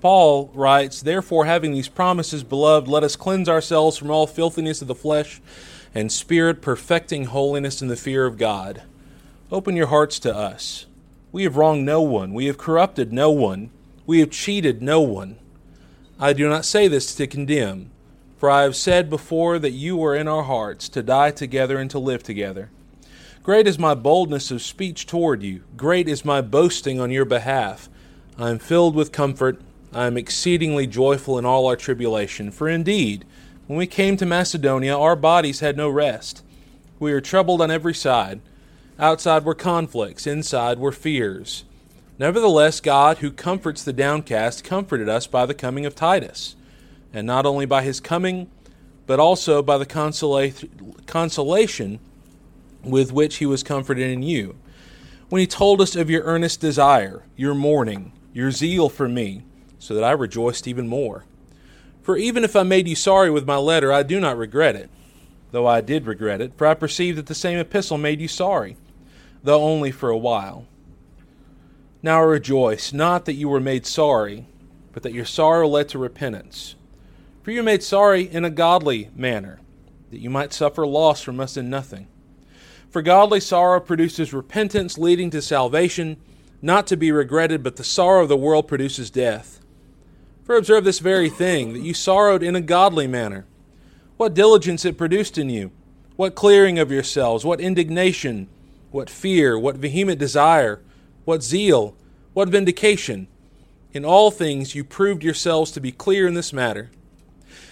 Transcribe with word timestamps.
Paul 0.00 0.50
writes, 0.54 1.00
Therefore, 1.00 1.46
having 1.46 1.72
these 1.72 1.88
promises, 1.88 2.44
beloved, 2.44 2.88
let 2.88 3.02
us 3.02 3.16
cleanse 3.16 3.48
ourselves 3.48 3.96
from 3.96 4.10
all 4.10 4.26
filthiness 4.26 4.82
of 4.82 4.88
the 4.88 4.94
flesh 4.94 5.40
and 5.94 6.12
spirit, 6.12 6.60
perfecting 6.60 7.24
holiness 7.24 7.80
in 7.80 7.88
the 7.88 7.96
fear 7.96 8.26
of 8.26 8.36
God. 8.36 8.82
Open 9.50 9.76
your 9.76 9.86
hearts 9.86 10.18
to 10.20 10.34
us. 10.34 10.86
We 11.32 11.44
have 11.44 11.56
wronged 11.56 11.84
no 11.84 12.02
one, 12.02 12.34
we 12.34 12.46
have 12.46 12.58
corrupted 12.58 13.12
no 13.12 13.30
one, 13.30 13.70
we 14.06 14.20
have 14.20 14.30
cheated 14.30 14.82
no 14.82 15.00
one. 15.00 15.38
I 16.18 16.32
do 16.32 16.48
not 16.48 16.64
say 16.64 16.88
this 16.88 17.14
to 17.14 17.26
condemn, 17.26 17.90
for 18.38 18.50
I 18.50 18.62
have 18.62 18.76
said 18.76 19.10
before 19.10 19.58
that 19.58 19.72
you 19.72 19.96
were 19.96 20.14
in 20.14 20.28
our 20.28 20.44
hearts 20.44 20.88
to 20.90 21.02
die 21.02 21.30
together 21.30 21.78
and 21.78 21.90
to 21.90 21.98
live 21.98 22.22
together. 22.22 22.70
Great 23.42 23.66
is 23.66 23.78
my 23.78 23.94
boldness 23.94 24.50
of 24.50 24.62
speech 24.62 25.06
toward 25.06 25.42
you, 25.42 25.62
great 25.76 26.08
is 26.08 26.24
my 26.24 26.40
boasting 26.40 27.00
on 27.00 27.10
your 27.10 27.24
behalf. 27.24 27.88
I 28.38 28.50
am 28.50 28.58
filled 28.58 28.94
with 28.94 29.12
comfort 29.12 29.60
I 29.96 30.06
am 30.06 30.18
exceedingly 30.18 30.86
joyful 30.86 31.38
in 31.38 31.46
all 31.46 31.66
our 31.66 31.74
tribulation, 31.74 32.50
for 32.50 32.68
indeed, 32.68 33.24
when 33.66 33.78
we 33.78 33.86
came 33.86 34.18
to 34.18 34.26
Macedonia, 34.26 34.94
our 34.94 35.16
bodies 35.16 35.60
had 35.60 35.74
no 35.74 35.88
rest. 35.88 36.44
We 37.00 37.14
were 37.14 37.22
troubled 37.22 37.62
on 37.62 37.70
every 37.70 37.94
side. 37.94 38.42
Outside 38.98 39.46
were 39.46 39.54
conflicts, 39.54 40.26
inside 40.26 40.78
were 40.78 40.92
fears. 40.92 41.64
Nevertheless, 42.18 42.78
God, 42.80 43.18
who 43.18 43.30
comforts 43.30 43.82
the 43.82 43.94
downcast, 43.94 44.64
comforted 44.64 45.08
us 45.08 45.26
by 45.26 45.46
the 45.46 45.54
coming 45.54 45.86
of 45.86 45.94
Titus, 45.94 46.56
and 47.14 47.26
not 47.26 47.46
only 47.46 47.64
by 47.64 47.80
his 47.80 47.98
coming, 47.98 48.50
but 49.06 49.18
also 49.18 49.62
by 49.62 49.78
the 49.78 49.86
consola- 49.86 51.06
consolation 51.06 52.00
with 52.84 53.14
which 53.14 53.36
he 53.36 53.46
was 53.46 53.62
comforted 53.62 54.10
in 54.10 54.22
you. 54.22 54.56
When 55.30 55.40
he 55.40 55.46
told 55.46 55.80
us 55.80 55.96
of 55.96 56.10
your 56.10 56.24
earnest 56.24 56.60
desire, 56.60 57.22
your 57.34 57.54
mourning, 57.54 58.12
your 58.34 58.50
zeal 58.50 58.90
for 58.90 59.08
me, 59.08 59.42
so 59.78 59.94
that 59.94 60.04
I 60.04 60.12
rejoiced 60.12 60.66
even 60.66 60.88
more. 60.88 61.24
For 62.02 62.16
even 62.16 62.44
if 62.44 62.54
I 62.54 62.62
made 62.62 62.86
you 62.86 62.94
sorry 62.94 63.30
with 63.30 63.46
my 63.46 63.56
letter, 63.56 63.92
I 63.92 64.02
do 64.02 64.20
not 64.20 64.38
regret 64.38 64.76
it, 64.76 64.90
though 65.50 65.66
I 65.66 65.80
did 65.80 66.06
regret 66.06 66.40
it, 66.40 66.52
for 66.56 66.66
I 66.66 66.74
perceive 66.74 67.16
that 67.16 67.26
the 67.26 67.34
same 67.34 67.58
epistle 67.58 67.98
made 67.98 68.20
you 68.20 68.28
sorry, 68.28 68.76
though 69.42 69.62
only 69.62 69.90
for 69.90 70.08
a 70.08 70.16
while. 70.16 70.66
Now 72.02 72.20
I 72.20 72.24
rejoice, 72.24 72.92
not 72.92 73.24
that 73.24 73.34
you 73.34 73.48
were 73.48 73.60
made 73.60 73.86
sorry, 73.86 74.46
but 74.92 75.02
that 75.02 75.12
your 75.12 75.24
sorrow 75.24 75.66
led 75.66 75.88
to 75.88 75.98
repentance. 75.98 76.76
For 77.42 77.50
you 77.50 77.58
were 77.58 77.64
made 77.64 77.82
sorry 77.82 78.22
in 78.22 78.44
a 78.44 78.50
godly 78.50 79.10
manner, 79.14 79.60
that 80.10 80.20
you 80.20 80.30
might 80.30 80.52
suffer 80.52 80.86
loss 80.86 81.20
from 81.20 81.40
us 81.40 81.56
in 81.56 81.68
nothing. 81.68 82.06
For 82.88 83.02
godly 83.02 83.40
sorrow 83.40 83.80
produces 83.80 84.32
repentance 84.32 84.96
leading 84.96 85.30
to 85.30 85.42
salvation, 85.42 86.16
not 86.62 86.86
to 86.86 86.96
be 86.96 87.10
regretted, 87.10 87.62
but 87.62 87.76
the 87.76 87.84
sorrow 87.84 88.22
of 88.22 88.28
the 88.28 88.36
world 88.36 88.68
produces 88.68 89.10
death. 89.10 89.60
For 90.46 90.56
observe 90.56 90.84
this 90.84 91.00
very 91.00 91.28
thing, 91.28 91.72
that 91.72 91.82
you 91.82 91.92
sorrowed 91.92 92.44
in 92.44 92.54
a 92.54 92.60
godly 92.60 93.08
manner. 93.08 93.46
What 94.16 94.32
diligence 94.32 94.84
it 94.84 94.96
produced 94.96 95.38
in 95.38 95.50
you, 95.50 95.72
what 96.14 96.36
clearing 96.36 96.78
of 96.78 96.92
yourselves, 96.92 97.44
what 97.44 97.60
indignation, 97.60 98.46
what 98.92 99.10
fear, 99.10 99.58
what 99.58 99.74
vehement 99.74 100.20
desire, 100.20 100.80
what 101.24 101.42
zeal, 101.42 101.96
what 102.32 102.48
vindication. 102.48 103.26
In 103.92 104.04
all 104.04 104.30
things 104.30 104.76
you 104.76 104.84
proved 104.84 105.24
yourselves 105.24 105.72
to 105.72 105.80
be 105.80 105.90
clear 105.90 106.28
in 106.28 106.34
this 106.34 106.52
matter. 106.52 106.92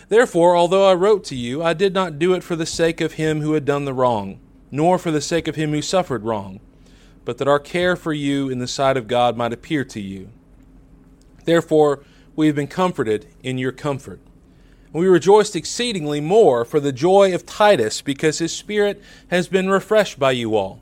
Therefore, 0.09 0.57
although 0.57 0.91
I 0.91 0.95
wrote 0.95 1.23
to 1.27 1.37
you, 1.37 1.63
I 1.63 1.75
did 1.75 1.95
not 1.95 2.19
do 2.19 2.35
it 2.35 2.43
for 2.43 2.57
the 2.57 2.67
sake 2.67 3.01
of 3.01 3.13
him 3.13 3.41
who 3.41 3.53
had 3.53 3.65
done 3.65 3.85
the 3.85 3.95
wrong, 3.95 4.41
nor 4.73 4.99
for 4.99 5.13
the 5.13 5.21
sake 5.21 5.47
of 5.47 5.55
him 5.55 5.71
who 5.71 5.81
suffered 5.81 6.25
wrong, 6.25 6.59
but 7.25 7.39
that 7.39 7.47
our 7.47 7.61
care 7.61 7.95
for 7.95 8.13
you 8.13 8.49
in 8.49 8.59
the 8.59 8.67
sight 8.67 8.97
of 8.97 9.07
God 9.07 9.37
might 9.37 9.53
appear 9.53 9.85
to 9.85 10.01
you. 10.01 10.29
Therefore, 11.45 12.03
we 12.37 12.47
have 12.47 12.57
been 12.57 12.67
comforted 12.67 13.27
in 13.43 13.59
your 13.59 13.73
comfort. 13.73 14.21
And 14.87 14.95
We 14.95 15.07
rejoiced 15.07 15.57
exceedingly 15.57 16.21
more 16.21 16.65
for 16.65 16.81
the 16.81 16.93
joy 16.93 17.35
of 17.35 17.47
Titus, 17.47 18.01
because 18.01 18.39
his 18.39 18.53
spirit 18.53 19.03
has 19.29 19.49
been 19.49 19.69
refreshed 19.69 20.19
by 20.19 20.33
you 20.33 20.57
all. 20.57 20.81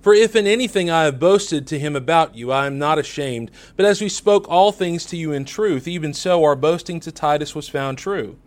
For 0.00 0.14
if 0.14 0.34
in 0.34 0.46
anything 0.46 0.90
I 0.90 1.04
have 1.04 1.20
boasted 1.20 1.66
to 1.66 1.78
him 1.78 1.94
about 1.94 2.34
you, 2.34 2.50
I 2.50 2.66
am 2.66 2.78
not 2.78 2.98
ashamed. 2.98 3.50
But 3.76 3.84
as 3.84 4.00
we 4.00 4.08
spoke 4.08 4.48
all 4.48 4.72
things 4.72 5.04
to 5.06 5.16
you 5.16 5.32
in 5.32 5.44
truth, 5.44 5.86
even 5.86 6.14
so 6.14 6.42
our 6.42 6.56
boasting 6.56 7.00
to 7.00 7.12
Titus 7.12 7.54
was 7.54 7.68
found 7.68 7.98
true. 7.98 8.38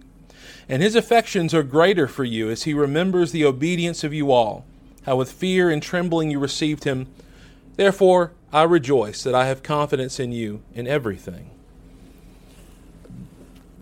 And 0.68 0.81
his 0.81 0.96
affections 0.96 1.53
are 1.53 1.62
greater 1.62 2.08
for 2.08 2.24
you, 2.24 2.50
as 2.50 2.63
he 2.63 2.74
remembers 2.74 3.31
the 3.31 3.46
obedience 3.46 4.03
of 4.03 4.13
you 4.13 4.31
all, 4.31 4.66
how 5.06 5.18
with 5.18 5.31
fear 5.31 5.69
and 5.69 5.84
trembling 5.84 6.31
you 6.31 6.40
received 6.40 6.85
him. 6.85 7.08
Therefore 7.75 8.31
I 8.52 8.63
rejoice 8.63 9.22
that 9.24 9.35
I 9.35 9.46
have 9.46 9.62
confidence 9.62 10.19
in 10.19 10.31
you 10.31 10.63
in 10.74 10.88
everything 10.88 11.53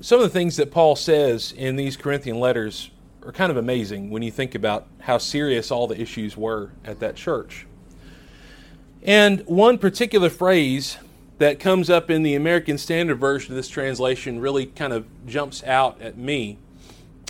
some 0.02 0.20
of 0.20 0.24
the 0.24 0.30
things 0.30 0.58
that 0.58 0.72
Paul 0.72 0.96
says 0.96 1.54
in 1.56 1.76
these 1.76 1.96
Corinthian 1.96 2.40
letters 2.40 2.90
are 3.24 3.32
kind 3.32 3.52
of 3.52 3.58
amazing 3.58 4.10
when 4.10 4.24
you 4.24 4.32
think 4.32 4.56
about 4.56 4.88
how 5.00 5.20
serious 5.20 5.70
all 5.70 5.86
the 5.88 6.00
issues 6.00 6.36
were 6.36 6.72
at 6.84 7.00
that 7.00 7.16
church. 7.16 7.68
And 9.04 9.42
one 9.46 9.78
particular 9.78 10.30
phrase 10.30 10.98
that 11.38 11.60
comes 11.60 11.90
up 11.90 12.10
in 12.10 12.24
the 12.24 12.36
American 12.36 12.78
Standard 12.78 13.20
Version 13.20 13.52
of 13.54 13.56
this 13.56 13.70
translation 13.70 14.40
really 14.40 14.66
kind 14.66 14.92
of 14.92 15.06
jumps 15.26 15.64
out 15.64 16.02
at 16.02 16.18
me, 16.18 16.58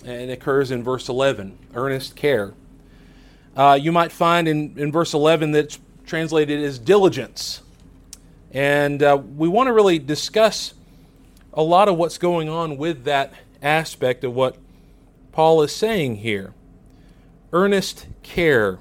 and 0.06 0.32
occurs 0.32 0.72
in 0.72 0.84
verse 0.84 1.10
11 1.10 1.58
earnest 1.74 2.16
care. 2.16 2.54
Uh, 3.56 3.78
you 3.80 3.92
might 3.92 4.12
find 4.12 4.48
in, 4.48 4.74
in 4.78 4.92
verse 4.92 5.14
11 5.14 5.52
that's 5.52 5.78
translated 6.06 6.62
as 6.62 6.80
diligence. 6.80 7.62
And 8.52 9.04
uh, 9.04 9.22
we 9.36 9.48
want 9.48 9.68
to 9.68 9.74
really 9.74 10.00
discuss 10.00 10.74
a 11.54 11.64
lot 11.64 11.88
of 11.88 11.98
what's 11.98 12.18
going 12.18 12.50
on 12.50 12.78
with 12.78 13.04
that 13.04 13.34
aspect 13.62 14.24
of 14.24 14.34
what 14.34 14.58
Paul 15.32 15.62
is 15.62 15.76
saying 15.76 16.18
here. 16.18 16.54
Earnest 17.54 18.08
care. 18.24 18.80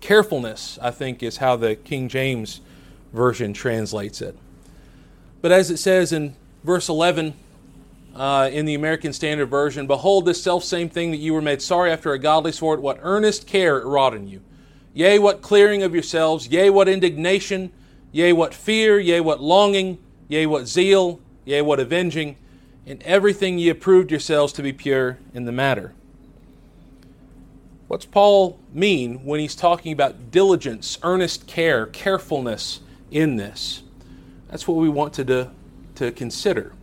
Carefulness, 0.00 0.78
I 0.82 0.90
think, 0.90 1.22
is 1.22 1.38
how 1.38 1.56
the 1.56 1.76
King 1.76 2.08
James 2.08 2.60
Version 3.12 3.52
translates 3.52 4.20
it. 4.20 4.36
But 5.40 5.52
as 5.52 5.70
it 5.70 5.78
says 5.78 6.12
in 6.12 6.34
verse 6.64 6.88
11 6.88 7.34
uh, 8.14 8.50
in 8.52 8.66
the 8.66 8.74
American 8.74 9.12
Standard 9.12 9.46
Version, 9.46 9.86
Behold, 9.86 10.26
this 10.26 10.42
self 10.42 10.64
same 10.64 10.88
thing 10.88 11.10
that 11.12 11.18
you 11.18 11.32
were 11.32 11.42
made 11.42 11.62
sorry 11.62 11.90
after 11.90 12.12
a 12.12 12.18
godly 12.18 12.52
sort, 12.52 12.80
what 12.80 12.98
earnest 13.02 13.46
care 13.46 13.78
it 13.78 13.84
wrought 13.84 14.14
in 14.14 14.28
you. 14.28 14.42
Yea, 14.94 15.18
what 15.18 15.42
clearing 15.42 15.82
of 15.82 15.94
yourselves, 15.94 16.48
yea, 16.48 16.70
what 16.70 16.88
indignation, 16.88 17.70
yea, 18.10 18.32
what 18.32 18.52
fear, 18.52 18.98
yea, 18.98 19.20
what 19.20 19.40
longing, 19.40 19.98
yea, 20.28 20.44
what 20.44 20.66
zeal, 20.66 21.20
yea, 21.48 21.62
what 21.62 21.80
avenging, 21.80 22.36
in 22.84 23.02
everything 23.04 23.58
ye 23.58 23.70
approved 23.70 24.10
yourselves 24.10 24.52
to 24.52 24.62
be 24.62 24.70
pure 24.70 25.18
in 25.32 25.46
the 25.46 25.52
matter. 25.52 25.94
What's 27.86 28.04
Paul 28.04 28.60
mean 28.70 29.24
when 29.24 29.40
he's 29.40 29.56
talking 29.56 29.90
about 29.90 30.30
diligence, 30.30 30.98
earnest 31.02 31.46
care, 31.46 31.86
carefulness 31.86 32.80
in 33.10 33.36
this? 33.36 33.82
That's 34.50 34.68
what 34.68 34.76
we 34.76 34.90
want 34.90 35.14
to, 35.14 35.24
do, 35.24 35.50
to 35.94 36.12
consider. 36.12 36.74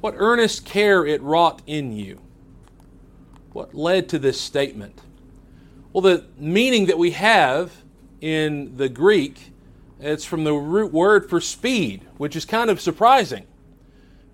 What 0.00 0.14
earnest 0.16 0.64
care 0.64 1.04
it 1.04 1.20
wrought 1.20 1.60
in 1.66 1.92
you. 1.92 2.20
What 3.52 3.74
led 3.74 4.08
to 4.10 4.20
this 4.20 4.40
statement? 4.40 5.00
Well, 5.92 6.02
the 6.02 6.24
meaning 6.38 6.86
that 6.86 6.98
we 6.98 7.10
have 7.12 7.72
in 8.20 8.76
the 8.76 8.88
Greek, 8.88 9.50
it's 9.98 10.24
from 10.24 10.44
the 10.44 10.52
root 10.52 10.92
word 10.92 11.28
for 11.28 11.40
speed, 11.40 12.06
which 12.16 12.36
is 12.36 12.44
kind 12.44 12.70
of 12.70 12.80
surprising. 12.80 13.44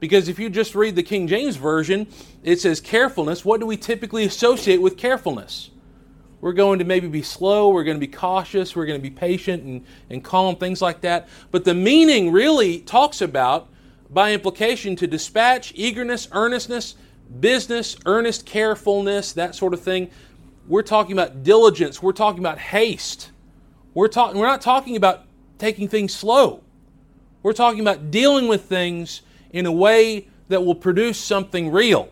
Because 0.05 0.29
if 0.29 0.39
you 0.39 0.51
just 0.51 0.75
read 0.75 0.97
the 0.97 1.03
King 1.03 1.27
James 1.27 1.57
Version, 1.57 2.07
it 2.43 2.61
says 2.61 2.79
carefulness. 2.79 3.43
What 3.43 3.59
do 3.59 3.65
we 3.65 3.79
typically 3.79 4.27
associate 4.27 4.83
with 4.83 4.99
carefulness? 4.99 5.71
We're 6.43 6.53
going 6.53 6.79
to 6.81 6.85
maybe 6.85 7.09
be 7.09 7.23
slow, 7.23 7.71
we're 7.71 7.85
going 7.85 7.97
to 7.97 8.07
be 8.07 8.13
cautious, 8.13 8.77
we're 8.77 8.85
going 8.85 9.01
to 9.01 9.03
be 9.03 9.09
patient 9.09 9.63
and, 9.63 9.83
and 10.11 10.23
calm, 10.23 10.57
things 10.57 10.83
like 10.83 11.01
that. 11.01 11.27
But 11.51 11.65
the 11.65 11.73
meaning 11.73 12.33
really 12.33 12.81
talks 12.81 13.23
about, 13.23 13.71
by 14.11 14.35
implication, 14.35 14.95
to 14.97 15.07
dispatch, 15.07 15.73
eagerness, 15.75 16.29
earnestness, 16.33 16.97
business, 17.41 17.97
earnest 18.05 18.45
carefulness, 18.45 19.33
that 19.33 19.55
sort 19.55 19.73
of 19.73 19.81
thing. 19.81 20.11
We're 20.69 20.83
talking 20.83 21.15
about 21.15 21.45
diligence, 21.45 22.03
we're 22.03 22.13
talking 22.13 22.41
about 22.41 22.59
haste. 22.59 23.31
We're, 23.95 24.09
talking, 24.09 24.39
we're 24.39 24.49
not 24.49 24.61
talking 24.61 24.97
about 24.97 25.25
taking 25.57 25.89
things 25.89 26.15
slow. 26.15 26.63
We're 27.43 27.55
talking 27.55 27.81
about 27.81 28.11
dealing 28.11 28.49
with 28.49 28.67
things 28.67 29.23
in 29.55 29.67
a 29.67 29.73
way 29.73 30.27
that 30.49 30.67
will 30.67 30.75
produce 30.75 31.17
something 31.17 31.71
real. 31.71 32.09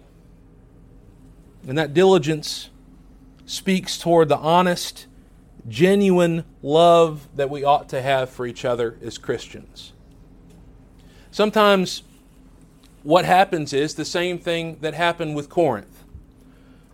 And 1.67 1.77
that 1.77 1.93
diligence 1.93 2.71
speaks 3.47 3.99
toward 3.99 4.29
the 4.29 4.39
honest, 4.39 5.07
genuine 5.69 6.45
love 6.63 7.29
that 7.35 7.51
we 7.51 7.65
ought 7.65 7.89
to 7.89 8.01
have 8.01 8.31
for 8.31 8.47
each 8.47 8.65
other 8.65 8.97
as 9.03 9.19
Christians. 9.19 9.93
Sometimes 11.33 12.05
what 13.03 13.25
happens 13.25 13.73
is 13.73 13.97
the 13.97 14.05
same 14.05 14.39
thing 14.39 14.79
that 14.81 14.95
happened 14.95 15.35
with 15.35 15.49
Corinth. 15.49 16.05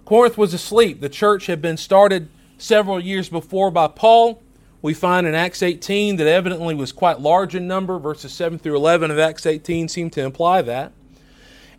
Corinth 0.07 0.39
was 0.39 0.55
asleep. 0.55 1.03
The 1.03 1.11
church 1.11 1.45
had 1.45 1.61
been 1.61 1.77
started 1.77 2.31
several 2.57 2.99
years 2.99 3.29
before 3.29 3.71
by 3.71 3.89
Paul. 3.89 4.43
We 4.81 4.95
find 4.95 5.27
in 5.27 5.35
Acts 5.35 5.63
18 5.63 6.17
that 6.17 6.27
evidently 6.27 6.75
was 6.75 6.93
quite 6.93 7.21
large 7.21 7.55
in 7.55 7.67
number. 7.67 7.99
Verses 7.99 8.33
7 8.33 8.59
through 8.59 8.77
11 8.77 9.11
of 9.11 9.19
Acts 9.19 9.45
18 9.45 9.89
seem 9.89 10.09
to 10.11 10.23
imply 10.23 10.63
that. 10.63 10.93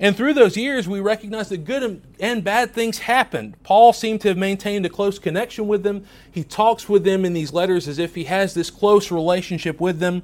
And 0.02 0.16
through 0.16 0.34
those 0.34 0.56
years, 0.56 0.88
we 0.88 1.02
recognize 1.02 1.50
that 1.50 1.66
good 1.66 2.02
and 2.20 2.44
bad 2.44 2.74
things 2.74 3.00
happened. 3.00 3.62
Paul 3.64 3.92
seemed 3.92 4.22
to 4.22 4.30
have 4.30 4.38
maintained 4.38 4.86
a 4.86 4.90
close 4.90 5.20
connection 5.20 5.68
with 5.68 5.84
them. 5.84 6.06
He 6.32 6.44
talks 6.44 6.88
with 6.88 7.04
them 7.04 7.26
in 7.26 7.34
these 7.34 7.52
letters 7.52 7.88
as 7.88 8.00
if 8.00 8.16
he 8.16 8.26
has 8.26 8.54
this 8.54 8.70
close 8.70 9.12
relationship 9.12 9.82
with 9.82 10.00
them. 10.00 10.24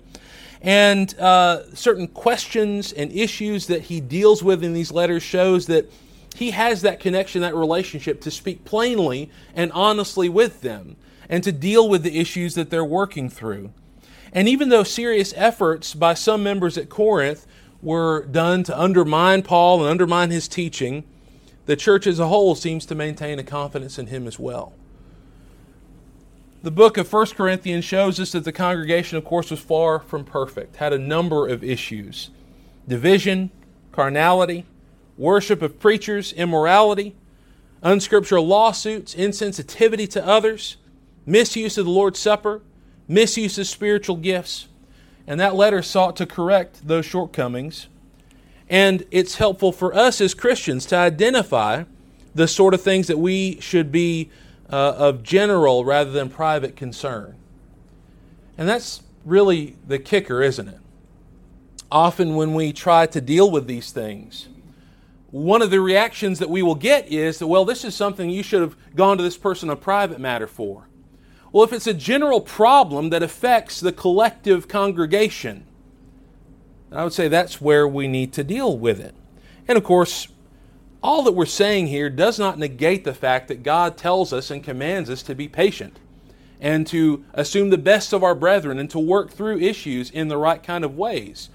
And 0.62 1.18
uh, 1.20 1.76
certain 1.76 2.08
questions 2.08 2.94
and 2.94 3.12
issues 3.12 3.68
that 3.68 3.84
he 3.84 4.00
deals 4.00 4.44
with 4.44 4.64
in 4.64 4.74
these 4.74 4.92
letters 4.92 5.24
shows 5.24 5.68
that 5.68 5.92
he 6.36 6.52
has 6.52 6.82
that 6.82 7.02
connection, 7.02 7.42
that 7.42 7.56
relationship 7.56 8.22
to 8.22 8.32
speak 8.32 8.64
plainly 8.66 9.30
and 9.56 9.72
honestly 9.74 10.30
with 10.30 10.62
them 10.62 10.96
and 11.30 11.44
to 11.44 11.52
deal 11.52 11.88
with 11.88 12.04
the 12.04 12.20
issues 12.20 12.56
that 12.56 12.70
they're 12.70 12.86
working 12.86 13.30
through. 13.30 13.72
And 14.32 14.48
even 14.48 14.70
though 14.70 14.84
serious 14.84 15.34
efforts 15.36 15.94
by 15.94 16.14
some 16.14 16.44
members 16.44 16.78
at 16.78 16.90
Corinth 16.90 17.48
were 17.82 18.26
done 18.26 18.64
to 18.64 18.80
undermine 18.80 19.44
Paul 19.44 19.82
and 19.82 19.90
undermine 19.90 20.32
his 20.32 20.48
teaching, 20.48 21.04
the 21.66 21.76
church 21.76 22.06
as 22.06 22.20
a 22.20 22.28
whole 22.28 22.56
seems 22.56 22.86
to 22.88 22.96
maintain 22.96 23.40
a 23.40 23.44
confidence 23.44 23.98
in 23.98 24.08
him 24.08 24.28
as 24.28 24.38
well. 24.38 24.74
The 26.64 26.72
book 26.72 26.98
of 26.98 27.12
1 27.12 27.28
Corinthians 27.28 27.86
shows 27.86 28.20
us 28.20 28.32
that 28.32 28.44
the 28.44 28.52
congregation, 28.52 29.18
of 29.18 29.24
course, 29.24 29.52
was 29.52 29.60
far 29.60 30.00
from 30.00 30.26
perfect, 30.26 30.78
had 30.78 30.94
a 30.94 30.98
number 30.98 31.48
of 31.48 31.64
issues 31.64 32.32
division, 32.88 33.52
carnality, 33.92 34.66
worship 35.18 35.62
of 35.62 35.80
preachers, 35.80 36.34
immorality, 36.34 37.16
unscriptural 37.82 38.46
lawsuits, 38.46 39.16
insensitivity 39.16 40.10
to 40.10 40.26
others, 40.26 40.78
misuse 41.26 41.78
of 41.78 41.86
the 41.86 41.92
Lord's 41.92 42.20
Supper, 42.20 42.62
misuse 43.08 43.58
of 43.58 43.68
spiritual 43.68 44.16
gifts. 44.16 44.68
And 45.28 45.40
that 45.40 45.56
letter 45.56 45.82
sought 45.82 46.16
to 46.18 46.26
correct 46.26 46.88
those 46.88 47.06
shortcomings. 47.06 47.88
And 48.70 49.06
it's 49.12 49.36
helpful 49.36 49.72
for 49.72 49.94
us 49.94 50.22
as 50.22 50.34
Christians 50.34 50.86
to 50.88 50.96
identify 50.96 51.84
the 52.34 52.48
sort 52.48 52.74
of 52.74 52.82
things 52.82 53.08
that 53.08 53.18
we 53.18 53.60
should 53.60 53.92
be 53.92 54.30
uh, 54.72 54.94
of 54.98 55.24
general 55.24 55.86
rather 55.86 56.12
than 56.12 56.30
private 56.30 56.76
concern. 56.76 57.36
And 58.58 58.68
that's 58.68 59.04
really 59.24 59.76
the 59.88 60.00
kicker, 60.00 60.42
isn't 60.42 60.68
it? 60.68 60.80
Often, 61.92 62.36
when 62.36 62.54
we 62.54 62.74
try 62.74 63.06
to 63.06 63.22
deal 63.22 63.50
with 63.50 63.68
these 63.68 63.92
things, 63.92 64.48
one 65.32 65.62
of 65.62 65.70
the 65.70 65.80
reactions 65.80 66.40
that 66.40 66.50
we 66.50 66.62
will 66.62 66.76
get 66.76 67.12
is 67.12 67.40
that, 67.40 67.48
well, 67.48 67.64
this 67.64 67.86
is 67.86 67.96
something 67.96 68.30
you 68.30 68.44
should 68.44 68.62
have 68.62 68.76
gone 68.96 69.18
to 69.18 69.24
this 69.24 69.38
person 69.38 69.70
a 69.70 69.76
private 69.76 70.20
matter 70.20 70.48
for. 70.48 70.88
Well, 71.56 71.64
if 71.64 71.72
it's 71.72 71.88
a 71.88 71.94
general 71.94 72.42
problem 72.42 73.12
that 73.12 73.24
affects 73.24 73.80
the 73.80 73.94
collective 73.94 74.68
congregation, 74.68 75.66
I 76.92 77.06
would 77.06 77.14
say 77.14 77.30
that's 77.30 77.62
where 77.62 77.88
we 77.88 78.10
need 78.10 78.34
to 78.34 78.44
deal 78.44 78.78
with 78.78 79.00
it. 79.00 79.16
And 79.66 79.78
of 79.78 79.86
course, 79.86 80.28
all 81.02 81.24
that 81.24 81.32
we're 81.32 81.46
saying 81.46 81.88
here 81.88 82.10
does 82.10 82.38
not 82.38 82.60
negate 82.60 83.06
the 83.06 83.14
fact 83.14 83.48
that 83.48 83.64
God 83.64 83.96
tells 83.96 84.34
us 84.34 84.52
and 84.52 84.66
commands 84.66 85.10
us 85.10 85.24
to 85.24 85.34
be 85.34 85.48
patient 85.48 85.98
and 86.60 86.86
to 86.88 87.24
assume 87.34 87.70
the 87.70 87.78
best 87.78 88.12
of 88.12 88.22
our 88.22 88.36
brethren 88.36 88.78
and 88.78 88.90
to 88.90 89.00
work 89.00 89.32
through 89.32 89.60
issues 89.60 90.10
in 90.10 90.28
the 90.28 90.38
right 90.38 90.62
kind 90.62 90.84
of 90.84 90.98
ways. 90.98 91.48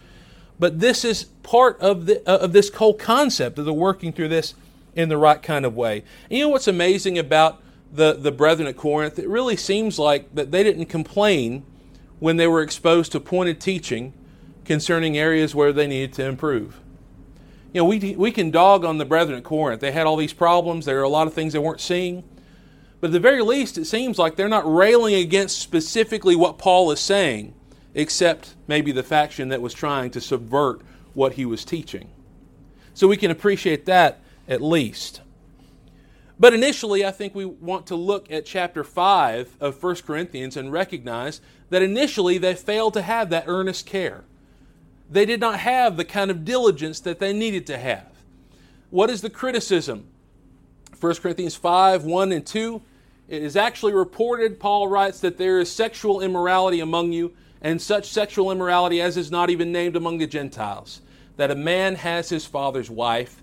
But 0.58 0.80
this 0.80 1.04
is 1.04 1.24
part 1.42 1.78
of, 1.78 2.06
the, 2.06 2.26
uh, 2.26 2.38
of 2.38 2.54
this 2.54 2.72
whole 2.72 2.94
concept 2.94 3.58
of 3.58 3.66
the 3.66 3.74
working 3.74 4.14
through 4.14 4.28
this 4.28 4.54
in 4.94 5.10
the 5.10 5.18
right 5.18 5.42
kind 5.42 5.66
of 5.66 5.76
way. 5.76 6.04
And 6.30 6.38
you 6.38 6.44
know 6.44 6.48
what's 6.48 6.68
amazing 6.68 7.18
about 7.18 7.62
the, 7.92 8.14
the 8.14 8.32
brethren 8.32 8.68
at 8.68 8.76
Corinth, 8.76 9.18
it 9.18 9.28
really 9.28 9.56
seems 9.56 9.98
like 9.98 10.34
that 10.34 10.50
they 10.50 10.62
didn't 10.62 10.86
complain 10.86 11.64
when 12.18 12.36
they 12.36 12.46
were 12.46 12.62
exposed 12.62 13.12
to 13.12 13.20
pointed 13.20 13.60
teaching 13.60 14.12
concerning 14.64 15.18
areas 15.18 15.54
where 15.54 15.72
they 15.72 15.86
needed 15.86 16.12
to 16.14 16.24
improve. 16.24 16.80
You 17.72 17.80
know, 17.80 17.84
we, 17.84 18.14
we 18.16 18.30
can 18.30 18.50
dog 18.50 18.84
on 18.84 18.98
the 18.98 19.04
brethren 19.04 19.38
at 19.38 19.44
Corinth. 19.44 19.80
They 19.80 19.92
had 19.92 20.06
all 20.06 20.16
these 20.16 20.32
problems, 20.32 20.84
there 20.84 20.98
are 20.98 21.04
a 21.04 21.08
lot 21.08 21.26
of 21.26 21.34
things 21.34 21.52
they 21.52 21.58
weren't 21.58 21.80
seeing. 21.80 22.24
But 23.00 23.08
at 23.08 23.12
the 23.14 23.20
very 23.20 23.42
least, 23.42 23.78
it 23.78 23.86
seems 23.86 24.18
like 24.18 24.36
they're 24.36 24.48
not 24.48 24.70
railing 24.70 25.14
against 25.14 25.58
specifically 25.58 26.36
what 26.36 26.58
Paul 26.58 26.90
is 26.90 27.00
saying, 27.00 27.54
except 27.94 28.54
maybe 28.66 28.92
the 28.92 29.02
faction 29.02 29.48
that 29.48 29.62
was 29.62 29.72
trying 29.72 30.10
to 30.10 30.20
subvert 30.20 30.82
what 31.14 31.34
he 31.34 31.46
was 31.46 31.64
teaching. 31.64 32.10
So 32.92 33.08
we 33.08 33.16
can 33.16 33.30
appreciate 33.30 33.86
that 33.86 34.20
at 34.46 34.60
least. 34.60 35.22
But 36.40 36.54
initially, 36.54 37.04
I 37.04 37.10
think 37.10 37.34
we 37.34 37.44
want 37.44 37.86
to 37.88 37.94
look 37.94 38.32
at 38.32 38.46
chapter 38.46 38.82
5 38.82 39.58
of 39.60 39.82
1 39.82 39.96
Corinthians 39.96 40.56
and 40.56 40.72
recognize 40.72 41.42
that 41.68 41.82
initially 41.82 42.38
they 42.38 42.54
failed 42.54 42.94
to 42.94 43.02
have 43.02 43.28
that 43.28 43.44
earnest 43.46 43.84
care. 43.84 44.24
They 45.10 45.26
did 45.26 45.38
not 45.38 45.58
have 45.58 45.98
the 45.98 46.04
kind 46.04 46.30
of 46.30 46.46
diligence 46.46 46.98
that 47.00 47.18
they 47.18 47.34
needed 47.34 47.66
to 47.66 47.76
have. 47.76 48.06
What 48.88 49.10
is 49.10 49.20
the 49.20 49.28
criticism? 49.28 50.06
1 50.98 51.14
Corinthians 51.16 51.56
5 51.56 52.04
1 52.04 52.32
and 52.32 52.46
2. 52.46 52.80
It 53.28 53.42
is 53.42 53.54
actually 53.54 53.92
reported, 53.92 54.58
Paul 54.58 54.88
writes, 54.88 55.20
that 55.20 55.36
there 55.36 55.60
is 55.60 55.70
sexual 55.70 56.22
immorality 56.22 56.80
among 56.80 57.12
you, 57.12 57.34
and 57.60 57.82
such 57.82 58.08
sexual 58.08 58.50
immorality 58.50 59.02
as 59.02 59.18
is 59.18 59.30
not 59.30 59.50
even 59.50 59.72
named 59.72 59.94
among 59.94 60.16
the 60.16 60.26
Gentiles, 60.26 61.02
that 61.36 61.50
a 61.50 61.54
man 61.54 61.96
has 61.96 62.30
his 62.30 62.46
father's 62.46 62.90
wife 62.90 63.42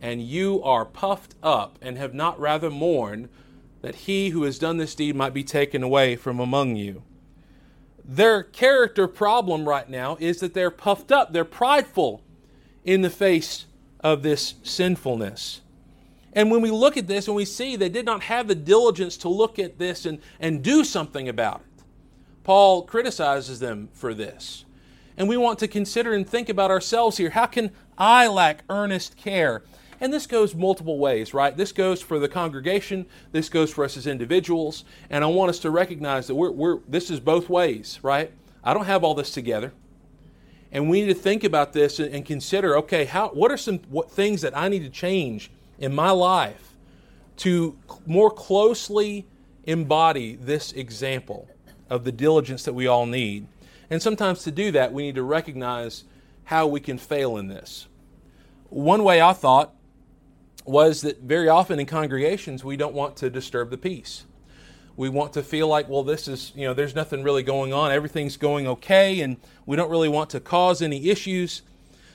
and 0.00 0.22
you 0.22 0.62
are 0.62 0.84
puffed 0.84 1.34
up 1.42 1.78
and 1.82 1.98
have 1.98 2.14
not 2.14 2.38
rather 2.38 2.70
mourned 2.70 3.28
that 3.82 3.94
he 3.94 4.30
who 4.30 4.42
has 4.42 4.58
done 4.58 4.76
this 4.76 4.94
deed 4.94 5.16
might 5.16 5.34
be 5.34 5.44
taken 5.44 5.82
away 5.82 6.16
from 6.16 6.40
among 6.40 6.76
you. 6.76 7.02
Their 8.04 8.42
character 8.42 9.06
problem 9.06 9.68
right 9.68 9.88
now 9.88 10.16
is 10.18 10.40
that 10.40 10.54
they're 10.54 10.70
puffed 10.70 11.12
up, 11.12 11.32
they're 11.32 11.44
prideful 11.44 12.22
in 12.84 13.02
the 13.02 13.10
face 13.10 13.66
of 14.00 14.22
this 14.22 14.54
sinfulness. 14.62 15.60
And 16.32 16.50
when 16.50 16.62
we 16.62 16.70
look 16.70 16.96
at 16.96 17.06
this 17.06 17.26
and 17.26 17.36
we 17.36 17.44
see 17.44 17.76
they 17.76 17.88
did 17.88 18.06
not 18.06 18.22
have 18.24 18.48
the 18.48 18.54
diligence 18.54 19.16
to 19.18 19.28
look 19.28 19.58
at 19.58 19.78
this 19.78 20.06
and, 20.06 20.20
and 20.40 20.62
do 20.62 20.84
something 20.84 21.28
about 21.28 21.60
it, 21.60 21.82
Paul 22.44 22.82
criticizes 22.82 23.60
them 23.60 23.88
for 23.92 24.14
this. 24.14 24.64
And 25.16 25.28
we 25.28 25.36
want 25.36 25.58
to 25.58 25.68
consider 25.68 26.14
and 26.14 26.26
think 26.26 26.48
about 26.48 26.70
ourselves 26.70 27.16
here. 27.16 27.30
How 27.30 27.46
can 27.46 27.72
I 27.98 28.28
lack 28.28 28.62
earnest 28.70 29.16
care? 29.16 29.64
And 30.00 30.12
this 30.12 30.26
goes 30.26 30.54
multiple 30.54 30.98
ways, 30.98 31.34
right? 31.34 31.56
This 31.56 31.72
goes 31.72 32.00
for 32.00 32.18
the 32.18 32.28
congregation, 32.28 33.06
this 33.32 33.48
goes 33.48 33.72
for 33.72 33.84
us 33.84 33.96
as 33.96 34.06
individuals, 34.06 34.84
and 35.10 35.24
I 35.24 35.26
want 35.26 35.50
us 35.50 35.58
to 35.60 35.70
recognize 35.70 36.28
that 36.28 36.36
we're, 36.36 36.52
we're, 36.52 36.78
this 36.86 37.10
is 37.10 37.18
both 37.18 37.48
ways, 37.48 37.98
right? 38.02 38.32
I 38.62 38.74
don't 38.74 38.84
have 38.84 39.02
all 39.02 39.14
this 39.14 39.32
together. 39.32 39.72
And 40.70 40.88
we 40.88 41.00
need 41.00 41.08
to 41.08 41.14
think 41.14 41.44
about 41.44 41.72
this 41.72 41.98
and 41.98 42.24
consider 42.24 42.76
okay, 42.78 43.06
how, 43.06 43.28
what 43.30 43.50
are 43.50 43.56
some 43.56 43.78
what, 43.88 44.10
things 44.10 44.42
that 44.42 44.56
I 44.56 44.68
need 44.68 44.80
to 44.80 44.90
change 44.90 45.50
in 45.78 45.94
my 45.94 46.10
life 46.10 46.74
to 47.38 47.76
more 48.06 48.30
closely 48.30 49.26
embody 49.64 50.36
this 50.36 50.72
example 50.72 51.48
of 51.88 52.04
the 52.04 52.12
diligence 52.12 52.64
that 52.64 52.74
we 52.74 52.86
all 52.86 53.06
need? 53.06 53.46
And 53.88 54.02
sometimes 54.02 54.42
to 54.42 54.50
do 54.50 54.70
that, 54.72 54.92
we 54.92 55.04
need 55.04 55.14
to 55.14 55.22
recognize 55.22 56.04
how 56.44 56.66
we 56.66 56.80
can 56.80 56.98
fail 56.98 57.38
in 57.38 57.48
this. 57.48 57.88
One 58.68 59.02
way 59.02 59.22
I 59.22 59.32
thought 59.32 59.72
was 60.68 61.00
that 61.00 61.20
very 61.20 61.48
often 61.48 61.80
in 61.80 61.86
congregations 61.86 62.64
we 62.64 62.76
don't 62.76 62.94
want 62.94 63.16
to 63.16 63.30
disturb 63.30 63.70
the 63.70 63.78
peace. 63.78 64.24
We 64.96 65.08
want 65.08 65.32
to 65.34 65.42
feel 65.42 65.68
like, 65.68 65.88
well, 65.88 66.02
this 66.02 66.26
is, 66.26 66.52
you 66.54 66.66
know, 66.66 66.74
there's 66.74 66.94
nothing 66.94 67.22
really 67.22 67.42
going 67.42 67.72
on, 67.72 67.92
everything's 67.92 68.36
going 68.36 68.66
okay, 68.66 69.20
and 69.20 69.36
we 69.64 69.76
don't 69.76 69.90
really 69.90 70.08
want 70.08 70.30
to 70.30 70.40
cause 70.40 70.82
any 70.82 71.08
issues. 71.08 71.62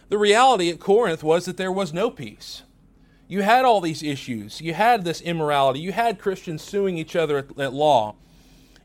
The 0.10 0.18
reality 0.18 0.70
at 0.70 0.80
Corinth 0.80 1.24
was 1.24 1.46
that 1.46 1.58
there 1.58 1.72
was 1.72 1.94
no 1.94 2.12
peace. 2.12 2.64
You 3.28 3.42
had 3.42 3.66
all 3.66 3.82
these 3.82 4.04
issues. 4.04 4.62
You 4.62 4.74
had 4.74 5.06
this 5.06 5.22
immorality. 5.22 5.80
You 5.80 5.94
had 5.94 6.20
Christians 6.20 6.62
suing 6.62 6.98
each 6.98 7.16
other 7.16 7.38
at, 7.40 7.60
at 7.60 7.74
law. 7.74 8.16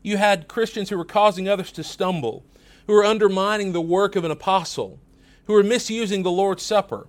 You 0.01 0.17
had 0.17 0.47
Christians 0.47 0.89
who 0.89 0.97
were 0.97 1.05
causing 1.05 1.47
others 1.47 1.71
to 1.73 1.83
stumble, 1.83 2.45
who 2.87 2.93
were 2.93 3.05
undermining 3.05 3.73
the 3.73 3.81
work 3.81 4.15
of 4.15 4.23
an 4.23 4.31
apostle, 4.31 4.99
who 5.45 5.53
were 5.53 5.63
misusing 5.63 6.23
the 6.23 6.31
Lord's 6.31 6.63
Supper 6.63 7.07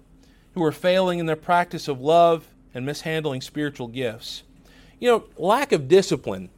who 0.55 0.63
are 0.65 0.73
failing 0.73 1.19
in 1.19 1.27
their 1.27 1.37
practice 1.37 1.89
of 1.89 2.01
love 2.01 2.49
and 2.75 2.85
mishandling 2.87 3.41
spiritual 3.41 3.89
gifts. 3.89 4.43
You 4.99 5.09
know, 5.09 5.25
lack 5.37 5.73
of 5.73 5.89
discipline 5.89 6.51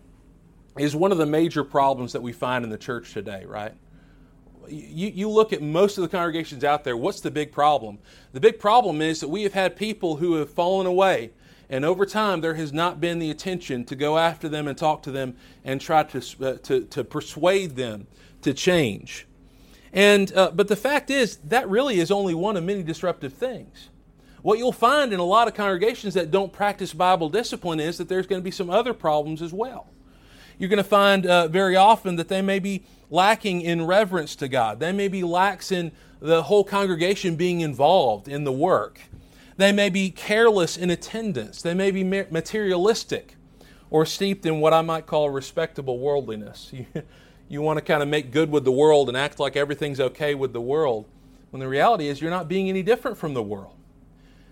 is 0.79 0.97
one 0.97 1.13
of 1.13 1.19
the 1.19 1.27
major 1.27 1.65
problems 1.65 2.13
that 2.13 2.23
we 2.23 2.33
find 2.33 2.65
in 2.65 2.71
the 2.71 2.79
church 2.79 3.13
today, 3.13 3.45
right? 3.45 3.73
You, 4.69 5.09
you 5.09 5.29
look 5.29 5.53
at 5.53 5.61
most 5.61 5.99
of 5.99 6.03
the 6.03 6.09
congregations 6.09 6.65
out 6.65 6.85
there, 6.85 6.97
what's 6.97 7.21
the 7.21 7.31
big 7.31 7.53
problem? 7.53 7.99
The 8.33 8.41
big 8.41 8.59
problem 8.59 9.03
is 9.03 9.21
that 9.21 9.29
we 9.29 9.43
have 9.43 9.53
had 9.53 9.77
people 9.77 10.17
who 10.17 10.35
have 10.35 10.51
fallen 10.51 10.87
away, 10.87 11.33
and 11.69 11.85
over 11.85 12.07
time 12.07 12.41
there 12.41 12.55
has 12.55 12.73
not 12.73 13.01
been 13.01 13.19
the 13.19 13.31
attention 13.31 13.85
to 13.87 13.97
go 13.97 14.19
after 14.19 14.49
them 14.49 14.69
and 14.69 14.79
talk 14.79 15.03
to 15.03 15.11
them 15.11 15.37
and 15.65 15.81
try 15.81 16.05
to, 16.05 16.19
uh, 16.41 16.57
to, 16.63 16.85
to 16.85 17.05
persuade 17.05 17.77
them 17.77 18.07
to 18.43 18.55
change. 18.55 19.27
And, 19.93 20.33
uh, 20.35 20.51
but 20.53 20.69
the 20.69 20.77
fact 20.77 21.11
is, 21.11 21.37
that 21.45 21.69
really 21.69 22.01
is 22.01 22.11
only 22.11 22.35
one 22.35 22.57
of 22.57 22.65
many 22.65 22.83
disruptive 22.83 23.35
things. 23.35 23.91
What 24.41 24.59
you'll 24.59 24.73
find 24.73 25.13
in 25.13 25.21
a 25.21 25.25
lot 25.25 25.47
of 25.49 25.55
congregations 25.55 26.15
that 26.15 26.31
don't 26.31 26.53
practice 26.53 26.93
Bible 26.93 27.29
discipline 27.29 27.79
is 27.79 27.99
that 27.99 28.09
there's 28.09 28.27
going 28.27 28.41
to 28.41 28.45
be 28.45 28.51
some 28.51 28.71
other 28.71 28.95
problems 28.95 29.43
as 29.43 29.53
well. 29.53 29.89
you're 30.59 30.69
going 30.69 30.79
to 30.79 30.85
find 30.85 31.27
uh, 31.27 31.49
very 31.49 31.77
often 31.77 32.17
that 32.17 32.29
they 32.29 32.43
may 32.43 32.59
be 32.59 32.85
lacking 33.11 33.61
in 33.61 33.87
reverence 33.87 34.35
to 34.37 34.49
God. 34.49 34.81
They 34.81 34.93
may 34.93 35.09
be 35.09 35.23
lax 35.23 35.71
in 35.71 35.93
the 36.21 36.45
whole 36.45 36.65
congregation 36.65 37.37
being 37.37 37.61
involved 37.61 38.29
in 38.29 38.45
the 38.45 38.53
work. 38.53 39.01
They 39.57 39.73
may 39.73 39.91
be 39.91 40.11
careless 40.11 40.77
in 40.77 40.91
attendance. 40.91 41.63
They 41.63 41.75
may 41.75 41.91
be 41.91 42.03
materialistic 42.03 43.37
or 43.91 44.07
steeped 44.07 44.47
in 44.47 44.61
what 44.61 44.73
I 44.73 44.81
might 44.81 45.07
call 45.07 45.31
respectable 45.31 45.99
worldliness. 45.99 46.73
You, 47.52 47.61
want 47.61 47.76
to 47.76 47.85
kind 47.85 48.02
of 48.02 48.09
make 48.09 48.30
good 48.30 48.50
with 48.50 48.64
the 48.64 48.73
world 48.73 49.09
and 49.09 49.16
act 49.16 49.38
like 49.38 49.56
everything's 49.56 50.00
okay 50.00 50.35
with 50.35 50.54
the 50.54 50.61
world, 50.62 51.06
when 51.50 51.61
the 51.61 51.68
reality 51.68 52.09
is 52.09 52.18
you're 52.18 52.30
not 52.30 52.49
being 52.49 52.71
any 52.71 52.82
different 52.82 53.18
from 53.18 53.35
the 53.35 53.42
world. 53.42 53.76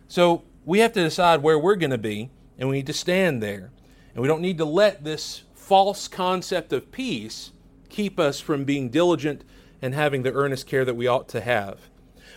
So 0.07 0.43
we 0.67 0.81
have 0.81 0.93
to 0.93 1.03
decide 1.03 1.43
where 1.43 1.59
we're 1.59 1.77
going 1.77 1.93
to 1.93 1.99
be, 1.99 2.29
and 2.59 2.69
we 2.69 2.77
need 2.77 2.87
to 2.89 2.93
stand 2.93 3.43
there. 3.43 3.71
And 4.13 4.21
we 4.21 4.29
don't 4.29 4.43
need 4.43 4.59
to 4.59 4.67
let 4.67 5.03
this 5.03 5.45
false 5.55 6.09
concept 6.09 6.75
of 6.75 6.93
peace 6.93 7.53
keep 7.89 8.21
us 8.21 8.39
from 8.39 8.65
being 8.65 8.91
diligent 8.91 9.45
and 9.81 9.95
having 9.95 10.23
the 10.23 10.35
earnest 10.35 10.67
care 10.67 10.85
that 10.85 10.95
we 10.95 11.07
ought 11.07 11.27
to 11.31 11.41
have. 11.41 11.89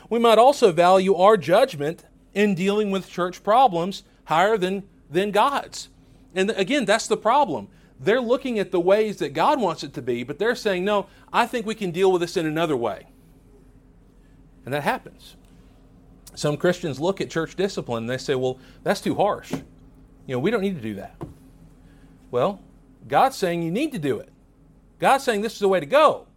We 0.09 0.17
might 0.17 0.37
also 0.37 0.71
value 0.71 1.13
our 1.15 1.35
judgment 1.35 2.05
in 2.33 2.55
dealing 2.55 2.89
with 2.89 3.09
church 3.09 3.43
problems 3.43 4.03
higher 4.25 4.57
than, 4.57 4.83
than 5.09 5.31
God's. 5.31 5.89
And 6.33 6.51
again, 6.51 6.85
that's 6.85 7.07
the 7.07 7.17
problem. 7.17 7.67
They're 8.03 8.21
looking 8.21 8.59
at 8.59 8.71
the 8.71 8.79
ways 8.81 9.17
that 9.17 9.29
God 9.29 9.61
wants 9.61 9.83
it 9.83 9.93
to 9.93 10.01
be, 10.01 10.23
but 10.23 10.37
they're 10.37 10.55
saying, 10.55 10.83
no, 10.83 11.07
I 11.31 11.45
think 11.45 11.65
we 11.65 11.75
can 11.75 11.91
deal 11.91 12.11
with 12.11 12.21
this 12.21 12.35
in 12.35 12.45
another 12.45 12.75
way. 12.75 13.07
And 14.65 14.73
that 14.73 14.83
happens. 14.83 15.37
Some 16.35 16.57
Christians 16.57 16.99
look 16.99 17.21
at 17.21 17.29
church 17.29 17.55
discipline 17.55 18.03
and 18.03 18.09
they 18.09 18.17
say, 18.17 18.35
well, 18.35 18.59
that's 18.83 18.99
too 18.99 19.15
harsh. 19.15 19.51
You 19.53 20.35
know, 20.35 20.39
we 20.39 20.51
don't 20.51 20.61
need 20.61 20.75
to 20.75 20.81
do 20.81 20.95
that. 20.95 21.15
Well, 22.29 22.61
God's 23.07 23.37
saying 23.37 23.63
you 23.63 23.71
need 23.71 23.93
to 23.93 23.99
do 23.99 24.19
it. 24.19 24.29
God's 24.99 25.23
saying 25.23 25.41
this 25.41 25.53
is 25.53 25.59
the 25.59 25.67
way 25.67 25.79
to 25.79 25.85
go. 25.85 26.27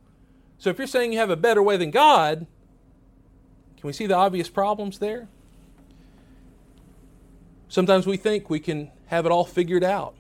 So 0.59 0.71
if 0.71 0.79
you're 0.79 0.87
saying 0.87 1.13
you 1.13 1.19
have 1.19 1.31
a 1.31 1.37
better 1.37 1.63
way 1.63 1.77
than 1.77 1.91
God, 1.91 2.47
can 3.77 3.87
we 3.87 3.93
see 3.93 4.07
the 4.07 4.15
obvious 4.15 4.49
problems 4.49 4.99
there? 4.99 5.29
Sometimes 7.69 8.07
we 8.07 8.17
think 8.17 8.49
we 8.49 8.61
can 8.61 8.91
have 9.07 9.27
it 9.27 9.33
all 9.33 9.45
figured 9.45 9.83
out 9.85 10.15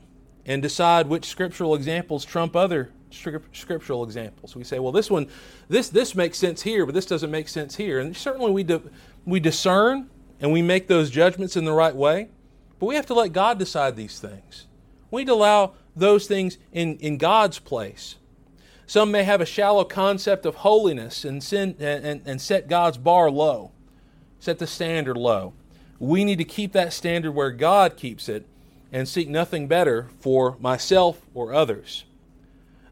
and 0.46 0.62
decide 0.62 1.08
which 1.08 1.26
scriptural 1.26 1.74
examples 1.74 2.24
trump 2.24 2.56
other 2.56 2.90
scriptural 3.10 4.04
examples. 4.04 4.56
We 4.56 4.64
say, 4.64 4.78
well, 4.78 4.92
this 4.92 5.10
one, 5.10 5.28
this 5.68 5.88
this 5.88 6.14
makes 6.14 6.38
sense 6.38 6.62
here, 6.62 6.86
but 6.86 6.94
this 6.94 7.06
doesn't 7.06 7.30
make 7.30 7.48
sense 7.48 7.76
here. 7.76 7.98
And 7.98 8.16
certainly 8.16 8.52
we 8.52 8.62
do, 8.62 8.90
we 9.24 9.40
discern 9.40 10.08
and 10.40 10.52
we 10.52 10.62
make 10.62 10.86
those 10.86 11.10
judgments 11.10 11.56
in 11.56 11.64
the 11.64 11.72
right 11.72 11.94
way, 11.94 12.28
but 12.78 12.86
we 12.86 12.94
have 12.94 13.06
to 13.06 13.14
let 13.14 13.32
God 13.32 13.58
decide 13.58 13.96
these 13.96 14.18
things. 14.18 14.66
We 15.10 15.22
need 15.22 15.28
to 15.28 15.34
allow 15.34 15.74
those 15.94 16.26
things 16.26 16.58
in, 16.72 16.98
in 16.98 17.16
God's 17.16 17.58
place. 17.58 18.16
Some 18.86 19.10
may 19.10 19.24
have 19.24 19.40
a 19.40 19.46
shallow 19.46 19.84
concept 19.84 20.46
of 20.46 20.56
holiness 20.56 21.24
and, 21.24 21.42
sin, 21.42 21.74
and, 21.80 22.22
and 22.24 22.40
set 22.40 22.68
God's 22.68 22.98
bar 22.98 23.30
low, 23.30 23.72
set 24.38 24.58
the 24.58 24.66
standard 24.66 25.16
low. 25.16 25.54
We 25.98 26.24
need 26.24 26.38
to 26.38 26.44
keep 26.44 26.72
that 26.72 26.92
standard 26.92 27.32
where 27.32 27.50
God 27.50 27.96
keeps 27.96 28.28
it 28.28 28.46
and 28.92 29.08
seek 29.08 29.28
nothing 29.28 29.66
better 29.68 30.08
for 30.20 30.56
myself 30.60 31.20
or 31.34 31.52
others. 31.52 32.04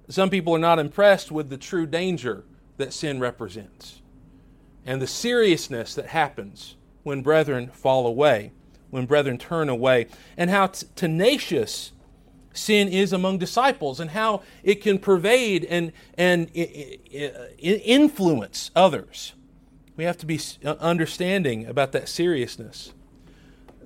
Some 0.09 0.31
people 0.31 0.55
are 0.55 0.59
not 0.59 0.79
impressed 0.79 1.33
with 1.33 1.49
the 1.49 1.57
true 1.57 1.87
danger 1.87 2.45
that 2.77 2.93
sin 2.93 3.21
represents 3.21 4.03
and 4.87 5.01
the 5.01 5.07
seriousness 5.07 5.95
that 5.95 6.07
happens 6.07 6.77
when 7.03 7.23
brethren 7.23 7.69
fall 7.69 8.07
away, 8.07 8.53
when 8.91 9.07
brethren 9.07 9.39
turn 9.39 9.69
away, 9.69 10.07
and 10.37 10.51
how 10.51 10.67
t- 10.69 10.87
tenacious 10.95 11.93
sin 12.53 12.89
is 12.89 13.13
among 13.13 13.39
disciples 13.39 13.99
and 13.99 14.11
how 14.11 14.43
it 14.63 14.77
can 14.77 14.99
pervade 14.99 15.65
and, 15.65 15.93
and 16.17 16.51
influence 17.59 18.71
others. 18.77 19.33
We 19.97 20.05
have 20.05 20.19
to 20.19 20.27
be 20.27 20.41
uh, 20.65 20.75
understanding 20.81 21.67
about 21.67 21.93
that 21.93 22.09
seriousness. 22.09 22.93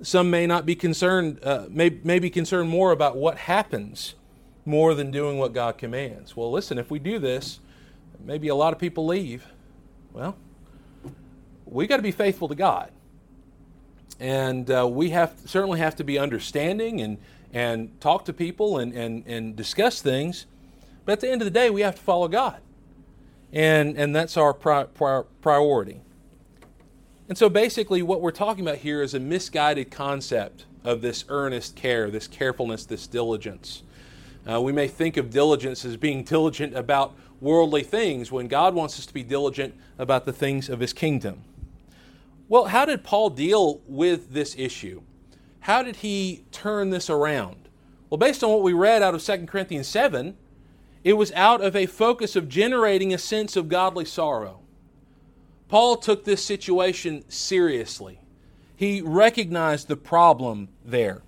Some 0.01 0.29
may 0.29 0.47
not 0.47 0.65
be 0.65 0.75
concerned, 0.75 1.39
uh, 1.43 1.65
may, 1.69 1.89
may 2.03 2.19
be 2.19 2.29
concerned 2.29 2.69
more 2.69 2.91
about 2.91 3.17
what 3.17 3.37
happens 3.37 4.15
more 4.65 4.93
than 4.93 5.11
doing 5.11 5.37
what 5.37 5.53
God 5.53 5.77
commands. 5.77 6.35
Well, 6.35 6.51
listen, 6.51 6.77
if 6.77 6.89
we 6.89 6.99
do 6.99 7.19
this, 7.19 7.59
maybe 8.23 8.47
a 8.47 8.55
lot 8.55 8.71
of 8.71 8.79
people 8.79 9.05
leave. 9.05 9.45
Well, 10.13 10.37
we 11.65 11.87
got 11.87 11.97
to 11.97 12.03
be 12.03 12.11
faithful 12.11 12.47
to 12.47 12.55
God. 12.55 12.91
And 14.19 14.69
uh, 14.69 14.87
we 14.87 15.09
have 15.09 15.33
certainly 15.45 15.79
have 15.79 15.95
to 15.97 16.03
be 16.03 16.19
understanding 16.19 17.01
and, 17.01 17.17
and 17.53 17.99
talk 18.01 18.25
to 18.25 18.33
people 18.33 18.77
and, 18.77 18.93
and, 18.93 19.25
and 19.25 19.55
discuss 19.55 20.01
things. 20.01 20.45
But 21.05 21.13
at 21.13 21.19
the 21.21 21.29
end 21.29 21.41
of 21.41 21.45
the 21.45 21.51
day, 21.51 21.69
we 21.69 21.81
have 21.81 21.95
to 21.95 22.01
follow 22.01 22.27
God. 22.27 22.61
And, 23.51 23.97
and 23.97 24.15
that's 24.15 24.37
our 24.37 24.53
pri- 24.53 24.85
pri- 24.85 25.23
priority. 25.41 26.01
And 27.29 27.37
so 27.37 27.47
basically, 27.47 28.01
what 28.01 28.21
we're 28.21 28.31
talking 28.31 28.65
about 28.67 28.79
here 28.79 29.03
is 29.03 29.13
a 29.13 29.19
misguided 29.19 29.91
concept 29.91 30.65
of 30.83 31.01
this 31.01 31.25
earnest 31.29 31.75
care, 31.75 32.09
this 32.09 32.27
carefulness, 32.27 32.85
this 32.85 33.05
diligence. 33.05 33.83
Uh, 34.49 34.59
we 34.59 34.71
may 34.71 34.87
think 34.87 35.15
of 35.15 35.29
diligence 35.29 35.85
as 35.85 35.95
being 35.95 36.23
diligent 36.23 36.75
about 36.75 37.15
worldly 37.39 37.83
things 37.83 38.31
when 38.31 38.47
God 38.47 38.73
wants 38.73 38.97
us 38.97 39.05
to 39.05 39.13
be 39.13 39.21
diligent 39.21 39.75
about 39.99 40.25
the 40.25 40.33
things 40.33 40.69
of 40.69 40.79
His 40.79 40.91
kingdom. 40.91 41.43
Well, 42.47 42.65
how 42.65 42.85
did 42.85 43.03
Paul 43.03 43.29
deal 43.29 43.81
with 43.87 44.33
this 44.33 44.55
issue? 44.57 45.03
How 45.61 45.83
did 45.83 45.97
he 45.97 46.45
turn 46.51 46.89
this 46.89 47.11
around? 47.11 47.69
Well, 48.09 48.17
based 48.17 48.43
on 48.43 48.49
what 48.49 48.63
we 48.63 48.73
read 48.73 49.03
out 49.03 49.13
of 49.13 49.23
2 49.23 49.45
Corinthians 49.45 49.87
7, 49.87 50.35
it 51.03 51.13
was 51.13 51.31
out 51.33 51.61
of 51.61 51.75
a 51.75 51.85
focus 51.85 52.35
of 52.35 52.49
generating 52.49 53.13
a 53.13 53.19
sense 53.19 53.55
of 53.55 53.69
godly 53.69 54.05
sorrow. 54.05 54.61
Paul 55.69 55.97
took 55.97 56.25
this 56.25 56.43
situation 56.43 57.23
seriously. 57.29 58.19
He 58.75 59.01
recognized 59.01 59.87
the 59.87 59.95
problem 59.95 60.69
there. 60.83 61.21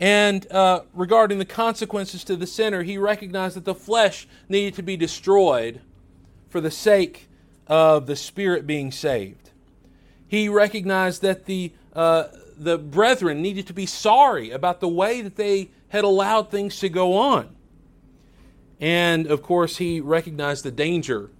And 0.00 0.50
uh, 0.50 0.82
regarding 0.92 1.38
the 1.38 1.44
consequences 1.44 2.24
to 2.24 2.36
the 2.36 2.46
sinner, 2.46 2.82
he 2.82 2.98
recognized 2.98 3.56
that 3.56 3.64
the 3.64 3.74
flesh 3.74 4.26
needed 4.48 4.74
to 4.74 4.82
be 4.82 4.96
destroyed 4.96 5.80
for 6.48 6.60
the 6.60 6.70
sake 6.70 7.28
of 7.66 8.06
the 8.06 8.16
spirit 8.16 8.66
being 8.66 8.92
saved. 8.92 9.50
He 10.26 10.48
recognized 10.48 11.22
that 11.22 11.46
the, 11.46 11.72
uh, 11.94 12.24
the 12.56 12.78
brethren 12.78 13.42
needed 13.42 13.66
to 13.68 13.72
be 13.72 13.86
sorry 13.86 14.50
about 14.50 14.80
the 14.80 14.88
way 14.88 15.20
that 15.20 15.36
they 15.36 15.70
had 15.88 16.04
allowed 16.04 16.50
things 16.50 16.78
to 16.80 16.88
go 16.88 17.14
on. 17.16 17.54
And 18.80 19.26
of 19.26 19.42
course, 19.42 19.78
he 19.78 20.00
recognized 20.00 20.64
the 20.64 20.70
danger 20.70 21.30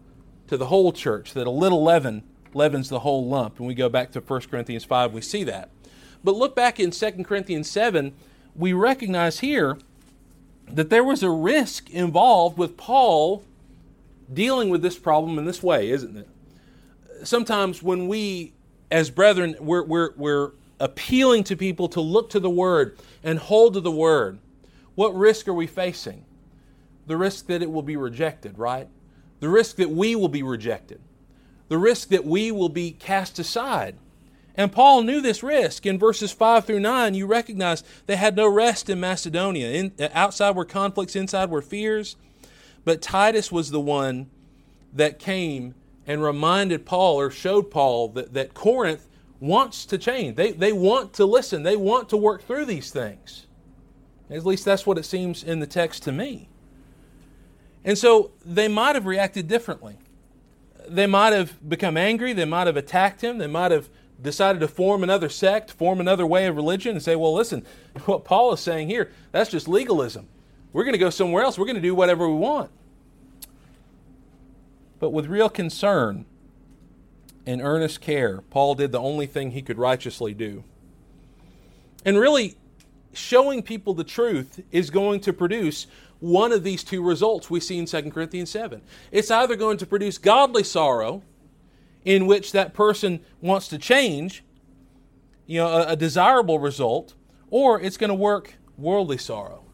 to 0.54 0.58
the 0.58 0.66
whole 0.66 0.92
church 0.92 1.34
that 1.34 1.48
a 1.48 1.50
little 1.50 1.82
leaven 1.82 2.22
leavens 2.54 2.88
the 2.88 3.00
whole 3.00 3.26
lump. 3.26 3.58
And 3.58 3.66
we 3.66 3.74
go 3.74 3.88
back 3.88 4.12
to 4.12 4.20
1 4.20 4.40
Corinthians 4.42 4.84
5, 4.84 5.12
we 5.12 5.20
see 5.20 5.42
that. 5.44 5.70
But 6.22 6.36
look 6.36 6.54
back 6.54 6.78
in 6.78 6.92
2 6.92 7.24
Corinthians 7.24 7.68
7, 7.68 8.14
we 8.54 8.72
recognize 8.72 9.40
here 9.40 9.76
that 10.68 10.90
there 10.90 11.02
was 11.02 11.22
a 11.22 11.30
risk 11.30 11.90
involved 11.90 12.56
with 12.56 12.76
Paul 12.76 13.44
dealing 14.32 14.70
with 14.70 14.80
this 14.80 14.96
problem 14.96 15.38
in 15.38 15.44
this 15.44 15.62
way, 15.62 15.90
isn't 15.90 16.16
it? 16.16 16.28
Sometimes 17.24 17.82
when 17.82 18.06
we, 18.06 18.52
as 18.90 19.10
brethren, 19.10 19.56
we're, 19.60 19.82
we're, 19.82 20.12
we're 20.16 20.52
appealing 20.78 21.44
to 21.44 21.56
people 21.56 21.88
to 21.88 22.00
look 22.00 22.30
to 22.30 22.40
the 22.40 22.48
Word 22.48 22.96
and 23.24 23.40
hold 23.40 23.74
to 23.74 23.80
the 23.80 23.90
Word, 23.90 24.38
what 24.94 25.14
risk 25.14 25.48
are 25.48 25.54
we 25.54 25.66
facing? 25.66 26.24
The 27.08 27.16
risk 27.16 27.46
that 27.48 27.60
it 27.60 27.70
will 27.70 27.82
be 27.82 27.96
rejected, 27.96 28.56
right? 28.56 28.88
The 29.40 29.48
risk 29.48 29.76
that 29.76 29.90
we 29.90 30.14
will 30.16 30.28
be 30.28 30.42
rejected 30.42 31.00
the 31.68 31.78
risk 31.78 32.08
that 32.08 32.24
we 32.24 32.52
will 32.52 32.68
be 32.68 32.92
cast 32.92 33.38
aside. 33.38 33.96
And 34.56 34.70
Paul 34.70 35.02
knew 35.02 35.20
this 35.20 35.42
risk. 35.42 35.84
In 35.86 35.98
verses 35.98 36.30
5 36.30 36.64
through 36.64 36.80
9, 36.80 37.14
you 37.14 37.26
recognize 37.26 37.82
they 38.06 38.16
had 38.16 38.36
no 38.36 38.46
rest 38.46 38.88
in 38.88 39.00
Macedonia. 39.00 39.70
In, 39.70 39.92
outside 40.12 40.54
were 40.54 40.64
conflicts, 40.64 41.16
inside 41.16 41.50
were 41.50 41.62
fears. 41.62 42.16
But 42.84 43.02
Titus 43.02 43.50
was 43.50 43.70
the 43.70 43.80
one 43.80 44.30
that 44.92 45.18
came 45.18 45.74
and 46.06 46.22
reminded 46.22 46.86
Paul 46.86 47.18
or 47.18 47.30
showed 47.30 47.70
Paul 47.70 48.08
that, 48.10 48.34
that 48.34 48.54
Corinth 48.54 49.08
wants 49.40 49.86
to 49.86 49.98
change. 49.98 50.36
They, 50.36 50.52
they 50.52 50.72
want 50.72 51.14
to 51.14 51.24
listen, 51.24 51.64
they 51.64 51.76
want 51.76 52.08
to 52.10 52.16
work 52.16 52.42
through 52.42 52.66
these 52.66 52.92
things. 52.92 53.46
At 54.30 54.46
least 54.46 54.64
that's 54.64 54.86
what 54.86 54.98
it 54.98 55.04
seems 55.04 55.42
in 55.42 55.58
the 55.58 55.66
text 55.66 56.04
to 56.04 56.12
me. 56.12 56.48
And 57.84 57.98
so 57.98 58.32
they 58.44 58.68
might 58.68 58.94
have 58.94 59.06
reacted 59.06 59.46
differently 59.48 59.98
they 60.88 61.06
might 61.06 61.32
have 61.32 61.68
become 61.68 61.96
angry, 61.96 62.32
they 62.32 62.44
might 62.44 62.66
have 62.66 62.76
attacked 62.76 63.22
him, 63.22 63.38
they 63.38 63.46
might 63.46 63.70
have 63.70 63.88
decided 64.20 64.60
to 64.60 64.68
form 64.68 65.02
another 65.02 65.28
sect, 65.28 65.70
form 65.70 66.00
another 66.00 66.26
way 66.26 66.46
of 66.46 66.56
religion, 66.56 66.92
and 66.92 67.02
say, 67.02 67.16
well, 67.16 67.34
listen, 67.34 67.64
what 68.04 68.24
Paul 68.24 68.52
is 68.52 68.60
saying 68.60 68.88
here, 68.88 69.10
that's 69.32 69.50
just 69.50 69.68
legalism. 69.68 70.28
We're 70.72 70.84
going 70.84 70.92
to 70.92 70.98
go 70.98 71.10
somewhere 71.10 71.42
else, 71.42 71.58
we're 71.58 71.66
going 71.66 71.76
to 71.76 71.82
do 71.82 71.94
whatever 71.94 72.28
we 72.28 72.36
want. 72.36 72.70
But 74.98 75.10
with 75.10 75.26
real 75.26 75.48
concern 75.48 76.24
and 77.46 77.60
earnest 77.60 78.00
care, 78.00 78.42
Paul 78.50 78.74
did 78.74 78.92
the 78.92 79.00
only 79.00 79.26
thing 79.26 79.50
he 79.50 79.62
could 79.62 79.78
righteously 79.78 80.32
do. 80.32 80.64
And 82.04 82.18
really, 82.18 82.56
showing 83.12 83.62
people 83.62 83.94
the 83.94 84.04
truth 84.04 84.62
is 84.70 84.90
going 84.90 85.20
to 85.20 85.32
produce 85.32 85.86
one 86.20 86.52
of 86.52 86.64
these 86.64 86.82
two 86.82 87.02
results 87.02 87.50
we 87.50 87.60
see 87.60 87.78
in 87.78 87.86
2 87.86 88.10
Corinthians 88.10 88.50
7. 88.50 88.80
It's 89.10 89.30
either 89.30 89.56
going 89.56 89.78
to 89.78 89.86
produce 89.86 90.18
godly 90.18 90.64
sorrow, 90.64 91.22
in 92.04 92.26
which 92.26 92.52
that 92.52 92.74
person 92.74 93.20
wants 93.40 93.68
to 93.68 93.78
change, 93.78 94.44
you 95.46 95.58
know, 95.58 95.68
a, 95.68 95.92
a 95.92 95.96
desirable 95.96 96.58
result, 96.58 97.14
or 97.50 97.80
it's 97.80 97.96
going 97.96 98.08
to 98.08 98.14
work 98.14 98.54
worldly 98.76 99.18
sorrow. 99.18 99.64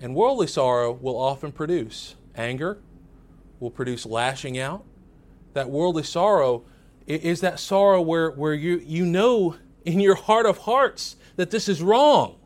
And 0.00 0.14
worldly 0.14 0.46
sorrow 0.46 0.92
will 0.92 1.16
often 1.16 1.52
produce 1.52 2.16
anger, 2.34 2.78
will 3.60 3.70
produce 3.70 4.06
lashing 4.06 4.58
out. 4.58 4.84
That 5.54 5.70
worldly 5.70 6.02
sorrow 6.02 6.64
is 7.06 7.40
that 7.40 7.60
sorrow 7.60 8.00
where, 8.00 8.30
where 8.30 8.54
you, 8.54 8.82
you 8.84 9.04
know 9.04 9.56
in 9.84 10.00
your 10.00 10.14
heart 10.14 10.46
of 10.46 10.58
hearts 10.58 11.16
that 11.36 11.50
this 11.50 11.68
is 11.68 11.82
wrong. 11.82 12.36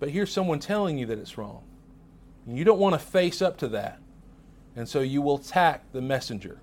But 0.00 0.10
here's 0.10 0.32
someone 0.32 0.58
telling 0.58 0.98
you 0.98 1.06
that 1.06 1.18
it's 1.18 1.38
wrong. 1.38 1.62
You 2.46 2.64
don't 2.64 2.80
want 2.80 2.94
to 2.94 2.98
face 2.98 3.40
up 3.40 3.58
to 3.58 3.68
that. 3.68 4.00
And 4.74 4.88
so 4.88 5.00
you 5.00 5.22
will 5.22 5.36
attack 5.36 5.92
the 5.92 6.00
messenger. 6.00 6.58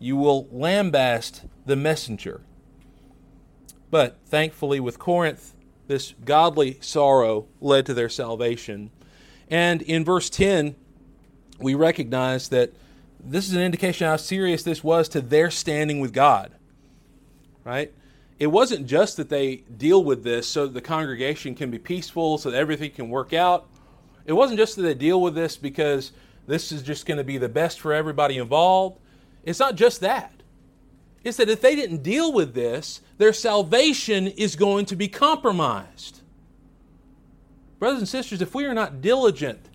You 0.00 0.16
will 0.16 0.46
lambast 0.46 1.46
the 1.66 1.76
messenger. 1.76 2.40
But 3.90 4.18
thankfully, 4.26 4.80
with 4.80 4.98
Corinth, 4.98 5.54
this 5.86 6.14
godly 6.24 6.78
sorrow 6.80 7.46
led 7.60 7.86
to 7.86 7.94
their 7.94 8.08
salvation. 8.08 8.90
And 9.50 9.82
in 9.82 10.04
verse 10.04 10.30
10, 10.30 10.74
we 11.58 11.74
recognize 11.74 12.48
that 12.48 12.72
this 13.20 13.48
is 13.48 13.54
an 13.54 13.62
indication 13.62 14.06
how 14.06 14.16
serious 14.16 14.62
this 14.62 14.84
was 14.84 15.08
to 15.10 15.20
their 15.20 15.50
standing 15.50 16.00
with 16.00 16.12
God. 16.12 16.52
Right? 17.64 17.92
It 18.38 18.46
wasn't 18.46 18.86
just 18.86 19.16
that 19.16 19.28
they 19.28 19.56
deal 19.56 20.04
with 20.04 20.22
this 20.22 20.46
so 20.46 20.66
the 20.66 20.80
congregation 20.80 21.54
can 21.54 21.70
be 21.70 21.78
peaceful, 21.78 22.38
so 22.38 22.50
that 22.50 22.56
everything 22.56 22.92
can 22.92 23.10
work 23.10 23.32
out. 23.32 23.66
It 24.26 24.32
wasn't 24.32 24.58
just 24.58 24.76
that 24.76 24.82
they 24.82 24.94
deal 24.94 25.20
with 25.20 25.34
this 25.34 25.56
because 25.56 26.12
this 26.46 26.70
is 26.70 26.82
just 26.82 27.04
going 27.04 27.18
to 27.18 27.24
be 27.24 27.38
the 27.38 27.48
best 27.48 27.80
for 27.80 27.92
everybody 27.92 28.38
involved. 28.38 29.00
It's 29.44 29.58
not 29.58 29.74
just 29.74 30.00
that. 30.00 30.32
It's 31.24 31.36
that 31.38 31.48
if 31.48 31.60
they 31.60 31.74
didn't 31.74 32.02
deal 32.02 32.32
with 32.32 32.54
this, 32.54 33.00
their 33.18 33.32
salvation 33.32 34.28
is 34.28 34.54
going 34.54 34.86
to 34.86 34.96
be 34.96 35.08
compromised. 35.08 36.20
Brothers 37.78 37.98
and 37.98 38.08
sisters, 38.08 38.40
if 38.40 38.54
we 38.54 38.64
are 38.66 38.74
not 38.74 39.00
diligent 39.00 39.68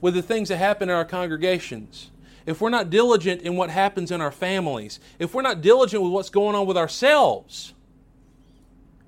with 0.00 0.14
the 0.14 0.22
things 0.22 0.48
that 0.48 0.56
happen 0.56 0.88
in 0.88 0.94
our 0.94 1.04
congregations, 1.04 2.10
if 2.46 2.60
we're 2.60 2.70
not 2.70 2.90
diligent 2.90 3.42
in 3.42 3.56
what 3.56 3.70
happens 3.70 4.10
in 4.10 4.20
our 4.20 4.30
families, 4.30 5.00
if 5.18 5.34
we're 5.34 5.42
not 5.42 5.60
diligent 5.60 6.02
with 6.02 6.12
what's 6.12 6.30
going 6.30 6.56
on 6.56 6.66
with 6.66 6.76
ourselves, 6.76 7.74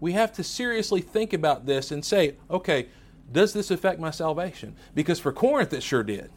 we 0.00 0.12
have 0.12 0.32
to 0.32 0.42
seriously 0.42 1.00
think 1.00 1.32
about 1.32 1.66
this 1.66 1.90
and 1.90 2.04
say, 2.04 2.36
okay, 2.50 2.88
does 3.30 3.52
this 3.52 3.70
affect 3.70 4.00
my 4.00 4.10
salvation? 4.10 4.74
Because 4.94 5.20
for 5.20 5.32
Corinth, 5.32 5.72
it 5.72 5.82
sure 5.82 6.02
did. 6.02 6.30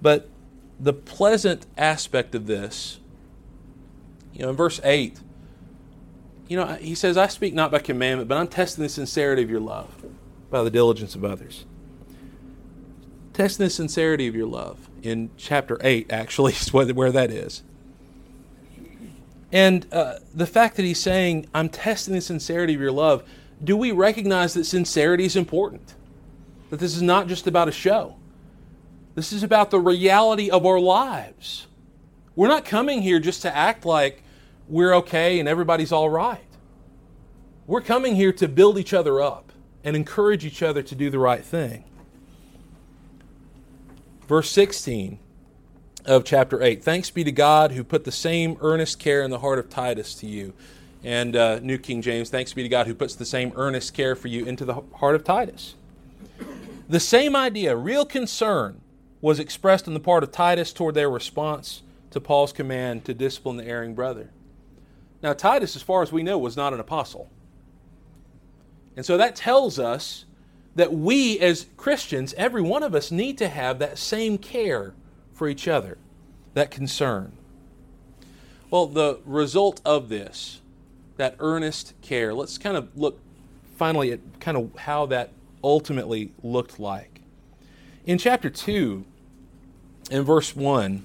But 0.00 0.28
the 0.78 0.92
pleasant 0.92 1.66
aspect 1.78 2.34
of 2.34 2.46
this, 2.46 3.00
you 4.34 4.42
know, 4.42 4.50
in 4.50 4.56
verse 4.56 4.78
8, 4.84 5.18
you 6.46 6.58
know, 6.58 6.66
he 6.74 6.94
says, 6.94 7.16
I 7.16 7.28
speak 7.28 7.54
not 7.54 7.70
by 7.70 7.78
commandment, 7.78 8.28
but 8.28 8.36
I'm 8.36 8.48
testing 8.48 8.82
the 8.82 8.90
sincerity 8.90 9.42
of 9.42 9.48
your 9.48 9.60
love 9.60 10.04
by 10.50 10.62
the 10.62 10.70
diligence 10.70 11.14
of 11.14 11.24
others. 11.24 11.64
Testing 13.32 13.64
the 13.64 13.70
sincerity 13.70 14.28
of 14.28 14.36
your 14.36 14.46
love 14.46 14.90
in 15.02 15.30
chapter 15.38 15.78
8, 15.80 16.12
actually, 16.12 16.52
is 16.60 16.72
where 16.72 17.10
that 17.10 17.30
is. 17.30 17.62
And 19.54 19.86
uh, 19.92 20.18
the 20.34 20.46
fact 20.46 20.74
that 20.76 20.82
he's 20.82 21.00
saying, 21.00 21.46
I'm 21.54 21.68
testing 21.68 22.12
the 22.12 22.20
sincerity 22.20 22.74
of 22.74 22.80
your 22.80 22.90
love, 22.90 23.22
do 23.62 23.76
we 23.76 23.92
recognize 23.92 24.52
that 24.54 24.64
sincerity 24.64 25.24
is 25.24 25.36
important? 25.36 25.94
That 26.70 26.80
this 26.80 26.96
is 26.96 27.02
not 27.02 27.28
just 27.28 27.46
about 27.46 27.68
a 27.68 27.72
show. 27.72 28.16
This 29.14 29.32
is 29.32 29.44
about 29.44 29.70
the 29.70 29.78
reality 29.78 30.50
of 30.50 30.66
our 30.66 30.80
lives. 30.80 31.68
We're 32.34 32.48
not 32.48 32.64
coming 32.64 33.00
here 33.00 33.20
just 33.20 33.42
to 33.42 33.56
act 33.56 33.86
like 33.86 34.24
we're 34.68 34.92
okay 34.94 35.38
and 35.38 35.48
everybody's 35.48 35.92
all 35.92 36.10
right. 36.10 36.40
We're 37.68 37.80
coming 37.80 38.16
here 38.16 38.32
to 38.32 38.48
build 38.48 38.76
each 38.76 38.92
other 38.92 39.22
up 39.22 39.52
and 39.84 39.94
encourage 39.94 40.44
each 40.44 40.64
other 40.64 40.82
to 40.82 40.96
do 40.96 41.10
the 41.10 41.20
right 41.20 41.44
thing. 41.44 41.84
Verse 44.26 44.50
16 44.50 45.20
of 46.04 46.24
chapter 46.24 46.62
8 46.62 46.82
Thanks 46.82 47.10
be 47.10 47.24
to 47.24 47.32
God 47.32 47.72
who 47.72 47.84
put 47.84 48.04
the 48.04 48.12
same 48.12 48.56
earnest 48.60 48.98
care 48.98 49.22
in 49.22 49.30
the 49.30 49.38
heart 49.38 49.58
of 49.58 49.70
Titus 49.70 50.14
to 50.16 50.26
you. 50.26 50.52
And 51.02 51.36
uh, 51.36 51.60
New 51.60 51.76
King 51.76 52.00
James, 52.00 52.30
thanks 52.30 52.52
be 52.54 52.62
to 52.62 52.68
God 52.68 52.86
who 52.86 52.94
puts 52.94 53.14
the 53.14 53.26
same 53.26 53.52
earnest 53.56 53.92
care 53.92 54.16
for 54.16 54.28
you 54.28 54.46
into 54.46 54.64
the 54.64 54.80
heart 54.94 55.14
of 55.14 55.22
Titus. 55.22 55.74
The 56.88 57.00
same 57.00 57.36
idea, 57.36 57.76
real 57.76 58.06
concern, 58.06 58.80
was 59.20 59.38
expressed 59.38 59.86
on 59.86 59.94
the 59.94 60.00
part 60.00 60.22
of 60.22 60.32
Titus 60.32 60.72
toward 60.72 60.94
their 60.94 61.10
response 61.10 61.82
to 62.10 62.20
Paul's 62.20 62.52
command 62.52 63.04
to 63.04 63.12
discipline 63.12 63.56
the 63.56 63.66
erring 63.66 63.94
brother. 63.94 64.30
Now, 65.22 65.32
Titus, 65.32 65.76
as 65.76 65.82
far 65.82 66.02
as 66.02 66.12
we 66.12 66.22
know, 66.22 66.38
was 66.38 66.56
not 66.56 66.72
an 66.72 66.80
apostle. 66.80 67.30
And 68.96 69.04
so 69.04 69.16
that 69.16 69.36
tells 69.36 69.78
us 69.78 70.24
that 70.74 70.92
we 70.92 71.38
as 71.40 71.66
Christians, 71.76 72.34
every 72.36 72.62
one 72.62 72.82
of 72.82 72.94
us, 72.94 73.10
need 73.10 73.38
to 73.38 73.48
have 73.48 73.78
that 73.78 73.98
same 73.98 74.38
care 74.38 74.94
for 75.34 75.48
each 75.48 75.68
other, 75.68 75.98
that 76.54 76.70
concern. 76.70 77.32
Well, 78.70 78.86
the 78.86 79.20
result 79.24 79.80
of 79.84 80.08
this, 80.08 80.60
that 81.16 81.36
earnest 81.38 81.94
care, 82.00 82.32
let's 82.32 82.58
kind 82.58 82.76
of 82.76 82.96
look 82.96 83.20
finally 83.76 84.12
at 84.12 84.20
kind 84.40 84.56
of 84.56 84.74
how 84.76 85.06
that 85.06 85.30
ultimately 85.62 86.32
looked 86.42 86.78
like. 86.78 87.20
In 88.06 88.18
chapter 88.18 88.50
2, 88.50 89.04
in 90.10 90.22
verse 90.22 90.54
1, 90.54 91.04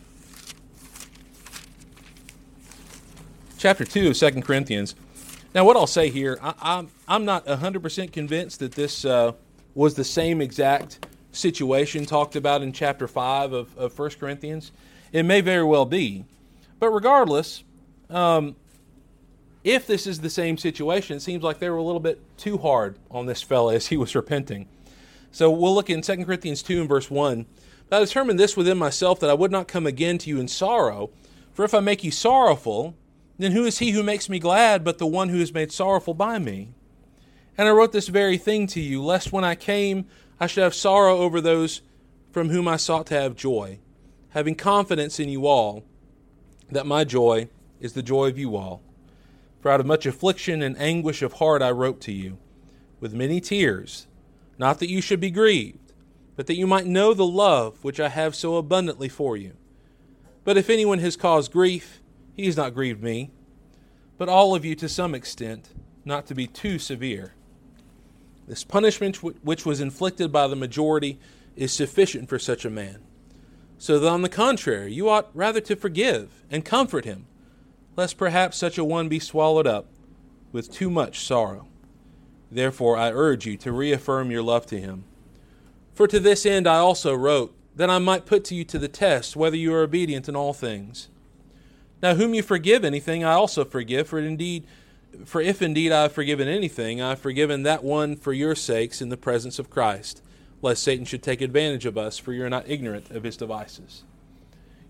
chapter 3.57 3.85
2 3.85 4.09
of 4.09 4.17
2 4.17 4.41
Corinthians. 4.41 4.95
Now, 5.53 5.65
what 5.65 5.75
I'll 5.75 5.87
say 5.87 6.09
here, 6.09 6.37
I, 6.41 6.49
am 6.49 6.55
I'm, 6.61 6.89
I'm 7.07 7.25
not 7.25 7.45
100% 7.45 8.11
convinced 8.11 8.59
that 8.59 8.73
this 8.73 9.03
uh, 9.05 9.33
was 9.75 9.95
the 9.95 10.03
same 10.03 10.41
exact 10.41 11.05
situation 11.39 12.05
talked 12.05 12.35
about 12.35 12.61
in 12.61 12.71
chapter 12.71 13.07
5 13.07 13.53
of, 13.53 13.77
of 13.77 13.97
1 13.97 14.09
Corinthians. 14.11 14.71
It 15.11 15.23
may 15.23 15.41
very 15.41 15.63
well 15.63 15.85
be. 15.85 16.25
But 16.79 16.91
regardless, 16.91 17.63
um, 18.09 18.55
if 19.63 19.87
this 19.87 20.07
is 20.07 20.21
the 20.21 20.29
same 20.29 20.57
situation, 20.57 21.17
it 21.17 21.21
seems 21.21 21.43
like 21.43 21.59
they 21.59 21.69
were 21.69 21.77
a 21.77 21.83
little 21.83 21.99
bit 21.99 22.21
too 22.37 22.57
hard 22.57 22.97
on 23.11 23.25
this 23.25 23.41
fellow 23.41 23.69
as 23.69 23.87
he 23.87 23.97
was 23.97 24.15
repenting. 24.15 24.67
So 25.31 25.51
we'll 25.51 25.75
look 25.75 25.89
in 25.89 26.01
2 26.01 26.25
Corinthians 26.25 26.63
2 26.63 26.81
and 26.81 26.89
verse 26.89 27.11
1. 27.11 27.45
I 27.91 27.99
determined 27.99 28.39
this 28.39 28.55
within 28.55 28.77
myself 28.77 29.19
that 29.19 29.29
I 29.29 29.33
would 29.33 29.51
not 29.51 29.67
come 29.67 29.87
again 29.87 30.17
to 30.19 30.29
you 30.29 30.39
in 30.39 30.47
sorrow. 30.47 31.09
For 31.53 31.65
if 31.65 31.73
I 31.73 31.79
make 31.79 32.03
you 32.03 32.11
sorrowful, 32.11 32.95
then 33.37 33.51
who 33.51 33.65
is 33.65 33.79
he 33.79 33.91
who 33.91 34.03
makes 34.03 34.29
me 34.29 34.39
glad 34.39 34.83
but 34.83 34.97
the 34.97 35.07
one 35.07 35.29
who 35.29 35.39
is 35.39 35.53
made 35.53 35.71
sorrowful 35.71 36.13
by 36.13 36.39
me? 36.39 36.69
And 37.57 37.67
I 37.67 37.71
wrote 37.71 37.91
this 37.91 38.07
very 38.07 38.37
thing 38.37 38.67
to 38.67 38.79
you, 38.79 39.03
lest 39.03 39.33
when 39.33 39.43
I 39.43 39.55
came 39.55 40.05
I 40.39 40.47
should 40.47 40.63
have 40.63 40.73
sorrow 40.73 41.17
over 41.17 41.41
those 41.41 41.81
from 42.31 42.49
whom 42.49 42.67
I 42.67 42.77
sought 42.77 43.07
to 43.07 43.19
have 43.19 43.35
joy, 43.35 43.79
having 44.29 44.55
confidence 44.55 45.19
in 45.19 45.29
you 45.29 45.47
all, 45.47 45.83
that 46.71 46.85
my 46.85 47.03
joy 47.03 47.49
is 47.79 47.93
the 47.93 48.03
joy 48.03 48.27
of 48.27 48.37
you 48.37 48.55
all. 48.55 48.81
For 49.61 49.71
out 49.71 49.79
of 49.79 49.85
much 49.85 50.05
affliction 50.05 50.61
and 50.61 50.77
anguish 50.77 51.21
of 51.21 51.33
heart 51.33 51.61
I 51.61 51.71
wrote 51.71 51.99
to 52.01 52.11
you, 52.11 52.37
with 52.99 53.13
many 53.13 53.41
tears, 53.41 54.07
not 54.57 54.79
that 54.79 54.89
you 54.89 55.01
should 55.01 55.19
be 55.19 55.31
grieved 55.31 55.89
but 56.39 56.47
that 56.47 56.55
you 56.55 56.65
might 56.65 56.85
know 56.85 57.13
the 57.13 57.25
love 57.25 57.83
which 57.83 57.99
I 57.99 58.07
have 58.07 58.33
so 58.33 58.55
abundantly 58.55 59.09
for 59.09 59.35
you. 59.35 59.57
But 60.45 60.55
if 60.55 60.69
anyone 60.69 60.99
has 60.99 61.17
caused 61.17 61.51
grief, 61.51 62.01
he 62.33 62.45
has 62.45 62.55
not 62.55 62.73
grieved 62.73 63.03
me, 63.03 63.29
but 64.17 64.29
all 64.29 64.55
of 64.55 64.63
you 64.63 64.73
to 64.75 64.87
some 64.87 65.13
extent, 65.13 65.71
not 66.05 66.27
to 66.27 66.33
be 66.33 66.47
too 66.47 66.79
severe. 66.79 67.33
This 68.49 68.63
punishment 68.63 69.17
which 69.17 69.63
was 69.63 69.79
inflicted 69.79 70.31
by 70.31 70.47
the 70.47 70.55
majority 70.55 71.19
is 71.55 71.71
sufficient 71.71 72.27
for 72.27 72.39
such 72.39 72.65
a 72.65 72.69
man. 72.71 72.97
So 73.77 73.99
that 73.99 74.09
on 74.09 74.23
the 74.23 74.27
contrary, 74.27 74.91
you 74.91 75.07
ought 75.07 75.29
rather 75.35 75.61
to 75.61 75.75
forgive 75.75 76.43
and 76.49 76.65
comfort 76.65 77.05
him, 77.05 77.27
lest 77.95 78.17
perhaps 78.17 78.57
such 78.57 78.79
a 78.79 78.83
one 78.83 79.07
be 79.07 79.19
swallowed 79.19 79.67
up 79.67 79.85
with 80.51 80.73
too 80.73 80.89
much 80.89 81.19
sorrow. 81.19 81.67
Therefore, 82.51 82.97
I 82.97 83.11
urge 83.11 83.45
you 83.45 83.55
to 83.57 83.71
reaffirm 83.71 84.31
your 84.31 84.41
love 84.41 84.65
to 84.67 84.81
him. 84.81 85.03
For 85.93 86.07
to 86.07 86.19
this 86.19 86.43
end 86.43 86.65
I 86.67 86.77
also 86.77 87.13
wrote, 87.13 87.55
that 87.75 87.91
I 87.91 87.99
might 87.99 88.25
put 88.25 88.43
to 88.45 88.55
you 88.55 88.63
to 88.65 88.79
the 88.79 88.87
test 88.87 89.35
whether 89.35 89.55
you 89.55 89.71
are 89.75 89.83
obedient 89.83 90.27
in 90.27 90.35
all 90.35 90.53
things. 90.53 91.07
Now 92.01 92.15
whom 92.15 92.33
you 92.33 92.41
forgive 92.41 92.83
anything, 92.83 93.23
I 93.23 93.33
also 93.33 93.63
forgive, 93.63 94.07
for 94.07 94.17
indeed 94.17 94.65
for 95.25 95.41
if 95.41 95.61
indeed 95.61 95.91
I 95.91 96.03
have 96.03 96.11
forgiven 96.11 96.47
anything, 96.47 97.01
I 97.01 97.09
have 97.09 97.19
forgiven 97.19 97.63
that 97.63 97.83
one 97.83 98.15
for 98.15 98.33
your 98.33 98.55
sakes 98.55 99.01
in 99.01 99.09
the 99.09 99.17
presence 99.17 99.59
of 99.59 99.69
Christ, 99.69 100.21
lest 100.61 100.83
Satan 100.83 101.05
should 101.05 101.23
take 101.23 101.41
advantage 101.41 101.85
of 101.85 101.97
us, 101.97 102.17
for 102.17 102.33
you 102.33 102.43
are 102.43 102.49
not 102.49 102.69
ignorant 102.69 103.09
of 103.11 103.23
his 103.23 103.37
devices. 103.37 104.03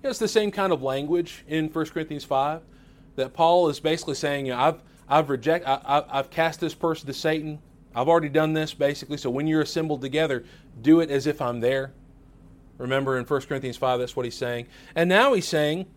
You 0.02 0.04
know, 0.04 0.10
it's 0.12 0.20
the 0.20 0.28
same 0.28 0.52
kind 0.52 0.72
of 0.72 0.82
language 0.82 1.44
in 1.48 1.68
1 1.68 1.86
Corinthians 1.88 2.24
5 2.24 2.62
that 3.16 3.34
Paul 3.34 3.70
is 3.70 3.80
basically 3.80 4.16
saying, 4.16 4.46
you 4.46 4.54
know, 4.54 4.60
I've 4.60 4.82
I've 5.10 5.30
reject 5.30 5.66
I, 5.68 6.06
have 6.12 6.30
cast 6.30 6.60
this 6.60 6.76
person 6.76 7.08
to 7.08 7.14
Satan. 7.14 7.60
I've 7.96 8.08
already 8.08 8.30
done 8.30 8.54
this 8.54 8.74
basically. 8.74 9.18
So 9.18 9.30
when 9.30 9.48
you're 9.48 9.62
assembled 9.62 10.02
together, 10.02 10.46
do 10.82 11.00
it 11.00 11.10
as 11.10 11.28
if 11.28 11.42
I'm 11.42 11.60
there. 11.60 11.92
Remember 12.78 13.18
in 13.18 13.26
1 13.26 13.42
Corinthians 13.42 13.76
5, 13.76 14.00
that's 14.00 14.16
what 14.16 14.26
he's 14.26 14.38
saying. 14.38 14.68
And 14.96 15.10
now 15.10 15.34
he's 15.34 15.48
saying, 15.48 15.88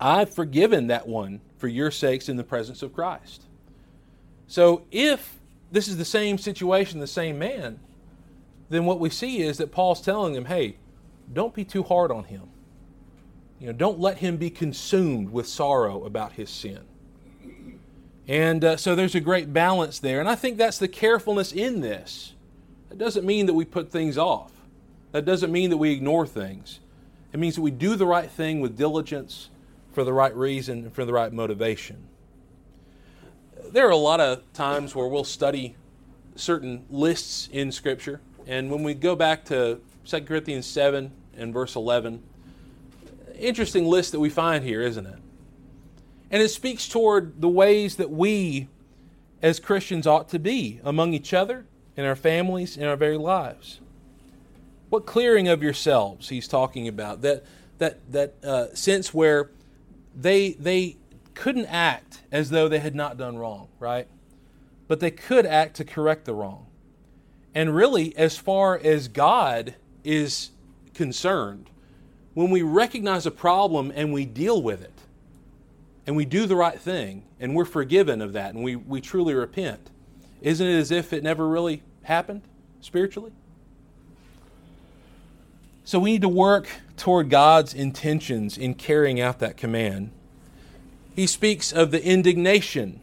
I've 0.00 0.32
forgiven 0.32 0.86
that 0.86 1.06
one 1.06 1.40
for 1.58 1.68
your 1.68 1.90
sakes 1.90 2.28
in 2.28 2.36
the 2.36 2.44
presence 2.44 2.82
of 2.82 2.94
Christ. 2.94 3.42
So 4.46 4.82
if 4.90 5.38
this 5.70 5.86
is 5.86 5.98
the 5.98 6.04
same 6.04 6.38
situation, 6.38 7.00
the 7.00 7.06
same 7.06 7.38
man, 7.38 7.78
then 8.70 8.86
what 8.86 8.98
we 8.98 9.10
see 9.10 9.42
is 9.42 9.58
that 9.58 9.70
Paul's 9.70 10.00
telling 10.00 10.32
them, 10.32 10.46
hey, 10.46 10.76
don't 11.32 11.54
be 11.54 11.64
too 11.64 11.82
hard 11.82 12.10
on 12.10 12.24
him. 12.24 12.48
You 13.60 13.66
know, 13.66 13.72
don't 13.72 14.00
let 14.00 14.18
him 14.18 14.38
be 14.38 14.48
consumed 14.48 15.30
with 15.30 15.46
sorrow 15.46 16.04
about 16.04 16.32
his 16.32 16.48
sin. 16.48 16.80
And 18.26 18.64
uh, 18.64 18.76
so 18.76 18.94
there's 18.94 19.14
a 19.14 19.20
great 19.20 19.52
balance 19.52 19.98
there. 19.98 20.18
And 20.18 20.28
I 20.28 20.34
think 20.34 20.56
that's 20.56 20.78
the 20.78 20.88
carefulness 20.88 21.52
in 21.52 21.80
this. 21.80 22.32
It 22.90 22.96
doesn't 22.96 23.26
mean 23.26 23.46
that 23.46 23.54
we 23.54 23.64
put 23.64 23.90
things 23.90 24.16
off, 24.16 24.52
that 25.12 25.24
doesn't 25.24 25.52
mean 25.52 25.70
that 25.70 25.76
we 25.76 25.92
ignore 25.92 26.26
things. 26.26 26.80
It 27.32 27.38
means 27.38 27.54
that 27.56 27.62
we 27.62 27.70
do 27.70 27.94
the 27.94 28.06
right 28.06 28.28
thing 28.28 28.60
with 28.60 28.76
diligence 28.76 29.49
for 29.92 30.04
the 30.04 30.12
right 30.12 30.34
reason 30.34 30.84
and 30.84 30.94
for 30.94 31.04
the 31.04 31.12
right 31.12 31.32
motivation. 31.32 32.08
There 33.70 33.86
are 33.86 33.92
a 33.92 33.96
lot 33.96 34.20
of 34.20 34.42
times 34.52 34.94
where 34.94 35.06
we'll 35.06 35.24
study 35.24 35.76
certain 36.34 36.84
lists 36.90 37.48
in 37.52 37.72
Scripture, 37.72 38.20
and 38.46 38.70
when 38.70 38.82
we 38.82 38.94
go 38.94 39.14
back 39.14 39.44
to 39.46 39.80
2 40.06 40.20
Corinthians 40.22 40.66
7 40.66 41.12
and 41.36 41.52
verse 41.52 41.76
11, 41.76 42.22
interesting 43.38 43.86
list 43.86 44.12
that 44.12 44.20
we 44.20 44.30
find 44.30 44.64
here, 44.64 44.82
isn't 44.82 45.06
it? 45.06 45.18
And 46.30 46.42
it 46.42 46.48
speaks 46.48 46.88
toward 46.88 47.40
the 47.40 47.48
ways 47.48 47.96
that 47.96 48.10
we 48.10 48.68
as 49.42 49.58
Christians 49.58 50.06
ought 50.06 50.28
to 50.30 50.38
be 50.38 50.80
among 50.84 51.14
each 51.14 51.32
other, 51.32 51.64
in 51.96 52.04
our 52.04 52.16
families, 52.16 52.76
in 52.76 52.84
our 52.84 52.96
very 52.96 53.16
lives. 53.16 53.80
What 54.88 55.06
clearing 55.06 55.48
of 55.48 55.62
yourselves 55.62 56.28
he's 56.28 56.48
talking 56.48 56.88
about? 56.88 57.22
That 57.22 57.44
that 57.78 57.98
that 58.12 58.34
uh, 58.42 58.74
sense 58.74 59.14
where 59.14 59.50
they 60.14 60.52
they 60.52 60.96
couldn't 61.34 61.66
act 61.66 62.22
as 62.30 62.50
though 62.50 62.68
they 62.68 62.78
had 62.78 62.94
not 62.94 63.16
done 63.16 63.38
wrong, 63.38 63.68
right? 63.78 64.08
But 64.88 65.00
they 65.00 65.10
could 65.10 65.46
act 65.46 65.76
to 65.76 65.84
correct 65.84 66.24
the 66.24 66.34
wrong. 66.34 66.66
And 67.54 67.74
really, 67.74 68.16
as 68.16 68.36
far 68.36 68.78
as 68.78 69.08
God 69.08 69.74
is 70.04 70.50
concerned, 70.94 71.70
when 72.34 72.50
we 72.50 72.62
recognize 72.62 73.26
a 73.26 73.30
problem 73.30 73.92
and 73.94 74.12
we 74.12 74.24
deal 74.24 74.62
with 74.62 74.82
it, 74.82 75.00
and 76.06 76.16
we 76.16 76.24
do 76.24 76.46
the 76.46 76.56
right 76.56 76.78
thing, 76.78 77.24
and 77.38 77.54
we're 77.54 77.64
forgiven 77.64 78.20
of 78.20 78.32
that, 78.32 78.54
and 78.54 78.64
we, 78.64 78.76
we 78.76 79.00
truly 79.00 79.34
repent, 79.34 79.90
isn't 80.40 80.66
it 80.66 80.78
as 80.78 80.90
if 80.90 81.12
it 81.12 81.22
never 81.22 81.48
really 81.48 81.82
happened 82.02 82.42
spiritually? 82.80 83.32
So 85.84 85.98
we 85.98 86.12
need 86.12 86.22
to 86.22 86.28
work 86.28 86.68
toward 86.96 87.30
God's 87.30 87.74
intentions 87.74 88.58
in 88.58 88.74
carrying 88.74 89.20
out 89.20 89.38
that 89.38 89.56
command. 89.56 90.12
He 91.14 91.26
speaks 91.26 91.72
of 91.72 91.90
the 91.90 92.04
indignation 92.04 93.00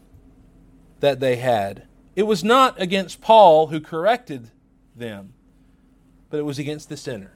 that 0.99 1.19
they 1.19 1.37
had. 1.37 1.87
It 2.15 2.23
was 2.23 2.43
not 2.43 2.79
against 2.81 3.21
Paul 3.21 3.67
who 3.67 3.79
corrected 3.79 4.51
them, 4.95 5.33
but 6.29 6.37
it 6.37 6.43
was 6.43 6.59
against 6.59 6.89
the 6.89 6.97
sinner. 6.97 7.33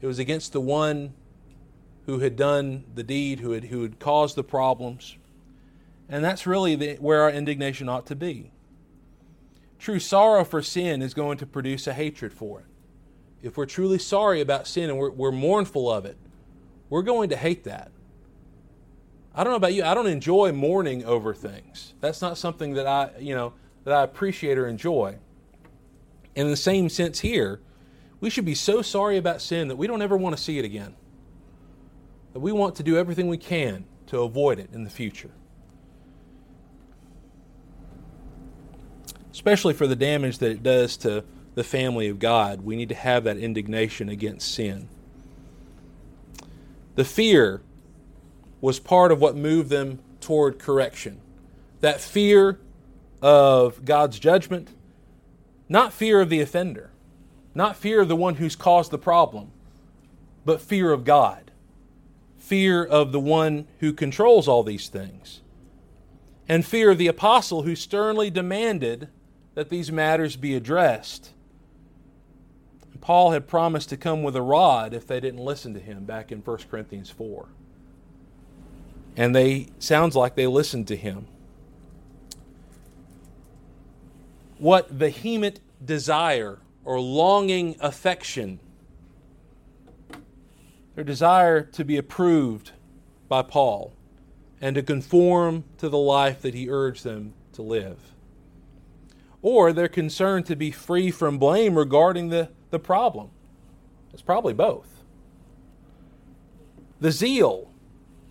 It 0.00 0.06
was 0.06 0.18
against 0.18 0.52
the 0.52 0.60
one 0.60 1.14
who 2.06 2.20
had 2.20 2.36
done 2.36 2.84
the 2.94 3.02
deed, 3.02 3.40
who 3.40 3.52
had, 3.52 3.64
who 3.64 3.82
had 3.82 3.98
caused 3.98 4.36
the 4.36 4.44
problems. 4.44 5.16
And 6.08 6.24
that's 6.24 6.46
really 6.46 6.74
the, 6.74 6.94
where 6.96 7.22
our 7.22 7.30
indignation 7.30 7.88
ought 7.88 8.06
to 8.06 8.16
be. 8.16 8.50
True 9.78 9.98
sorrow 9.98 10.44
for 10.44 10.62
sin 10.62 11.02
is 11.02 11.14
going 11.14 11.38
to 11.38 11.46
produce 11.46 11.86
a 11.86 11.92
hatred 11.92 12.32
for 12.32 12.60
it. 12.60 12.66
If 13.42 13.56
we're 13.56 13.66
truly 13.66 13.98
sorry 13.98 14.40
about 14.40 14.66
sin 14.66 14.90
and 14.90 14.98
we're, 14.98 15.10
we're 15.10 15.32
mournful 15.32 15.90
of 15.90 16.04
it, 16.04 16.16
we're 16.88 17.02
going 17.02 17.30
to 17.30 17.36
hate 17.36 17.64
that. 17.64 17.90
I 19.34 19.44
don't 19.44 19.52
know 19.52 19.56
about 19.56 19.74
you, 19.74 19.84
I 19.84 19.94
don't 19.94 20.08
enjoy 20.08 20.52
mourning 20.52 21.04
over 21.04 21.32
things. 21.32 21.94
That's 22.00 22.20
not 22.20 22.36
something 22.36 22.74
that 22.74 22.86
I, 22.86 23.10
you 23.18 23.34
know, 23.34 23.52
that 23.84 23.94
I 23.94 24.02
appreciate 24.02 24.58
or 24.58 24.66
enjoy. 24.66 25.18
In 26.34 26.48
the 26.48 26.56
same 26.56 26.88
sense 26.88 27.20
here, 27.20 27.60
we 28.20 28.28
should 28.28 28.44
be 28.44 28.54
so 28.54 28.82
sorry 28.82 29.16
about 29.16 29.40
sin 29.40 29.68
that 29.68 29.76
we 29.76 29.86
don't 29.86 30.02
ever 30.02 30.16
want 30.16 30.36
to 30.36 30.42
see 30.42 30.58
it 30.58 30.64
again. 30.64 30.94
That 32.32 32.40
we 32.40 32.52
want 32.52 32.76
to 32.76 32.82
do 32.82 32.96
everything 32.96 33.28
we 33.28 33.38
can 33.38 33.84
to 34.08 34.20
avoid 34.20 34.58
it 34.58 34.70
in 34.72 34.84
the 34.84 34.90
future. 34.90 35.30
Especially 39.32 39.72
for 39.72 39.86
the 39.86 39.96
damage 39.96 40.38
that 40.38 40.50
it 40.50 40.62
does 40.62 40.96
to 40.98 41.24
the 41.60 41.64
family 41.64 42.08
of 42.08 42.18
God, 42.18 42.62
we 42.62 42.74
need 42.74 42.88
to 42.88 42.94
have 42.94 43.24
that 43.24 43.36
indignation 43.36 44.08
against 44.08 44.50
sin. 44.54 44.88
The 46.94 47.04
fear 47.04 47.60
was 48.62 48.80
part 48.80 49.12
of 49.12 49.20
what 49.20 49.36
moved 49.36 49.68
them 49.68 49.98
toward 50.22 50.58
correction. 50.58 51.20
That 51.82 52.00
fear 52.00 52.58
of 53.20 53.84
God's 53.84 54.18
judgment, 54.18 54.70
not 55.68 55.92
fear 55.92 56.22
of 56.22 56.30
the 56.30 56.40
offender. 56.40 56.90
Not 57.54 57.76
fear 57.76 58.00
of 58.00 58.08
the 58.08 58.16
one 58.16 58.36
who's 58.36 58.56
caused 58.56 58.90
the 58.90 58.98
problem, 58.98 59.50
but 60.46 60.62
fear 60.62 60.92
of 60.92 61.04
God. 61.04 61.50
Fear 62.38 62.82
of 62.82 63.12
the 63.12 63.20
one 63.20 63.66
who 63.80 63.92
controls 63.92 64.48
all 64.48 64.62
these 64.62 64.88
things. 64.88 65.42
And 66.48 66.64
fear 66.64 66.90
of 66.90 66.96
the 66.98 67.06
apostle 67.06 67.62
who 67.62 67.76
sternly 67.76 68.30
demanded 68.30 69.08
that 69.54 69.68
these 69.68 69.92
matters 69.92 70.36
be 70.36 70.54
addressed. 70.54 71.32
Paul 73.00 73.30
had 73.30 73.46
promised 73.46 73.88
to 73.90 73.96
come 73.96 74.22
with 74.22 74.36
a 74.36 74.42
rod 74.42 74.92
if 74.94 75.06
they 75.06 75.20
didn't 75.20 75.40
listen 75.40 75.74
to 75.74 75.80
him 75.80 76.04
back 76.04 76.30
in 76.30 76.40
1 76.40 76.58
Corinthians 76.70 77.10
4. 77.10 77.48
And 79.16 79.34
they 79.34 79.68
sounds 79.78 80.14
like 80.14 80.34
they 80.34 80.46
listened 80.46 80.88
to 80.88 80.96
him. 80.96 81.26
What 84.58 84.90
vehement 84.90 85.60
desire 85.84 86.58
or 86.84 87.00
longing 87.00 87.76
affection, 87.80 88.60
their 90.94 91.04
desire 91.04 91.62
to 91.62 91.84
be 91.84 91.96
approved 91.96 92.72
by 93.28 93.42
Paul 93.42 93.94
and 94.60 94.74
to 94.74 94.82
conform 94.82 95.64
to 95.78 95.88
the 95.88 95.98
life 95.98 96.42
that 96.42 96.52
he 96.54 96.68
urged 96.68 97.04
them 97.04 97.32
to 97.52 97.62
live. 97.62 97.98
Or 99.42 99.72
their 99.72 99.88
concern 99.88 100.42
to 100.44 100.56
be 100.56 100.70
free 100.70 101.10
from 101.10 101.38
blame 101.38 101.78
regarding 101.78 102.28
the, 102.28 102.50
the 102.70 102.78
problem. 102.78 103.30
It's 104.12 104.22
probably 104.22 104.54
both. 104.54 105.04
The 107.00 107.12
zeal 107.12 107.70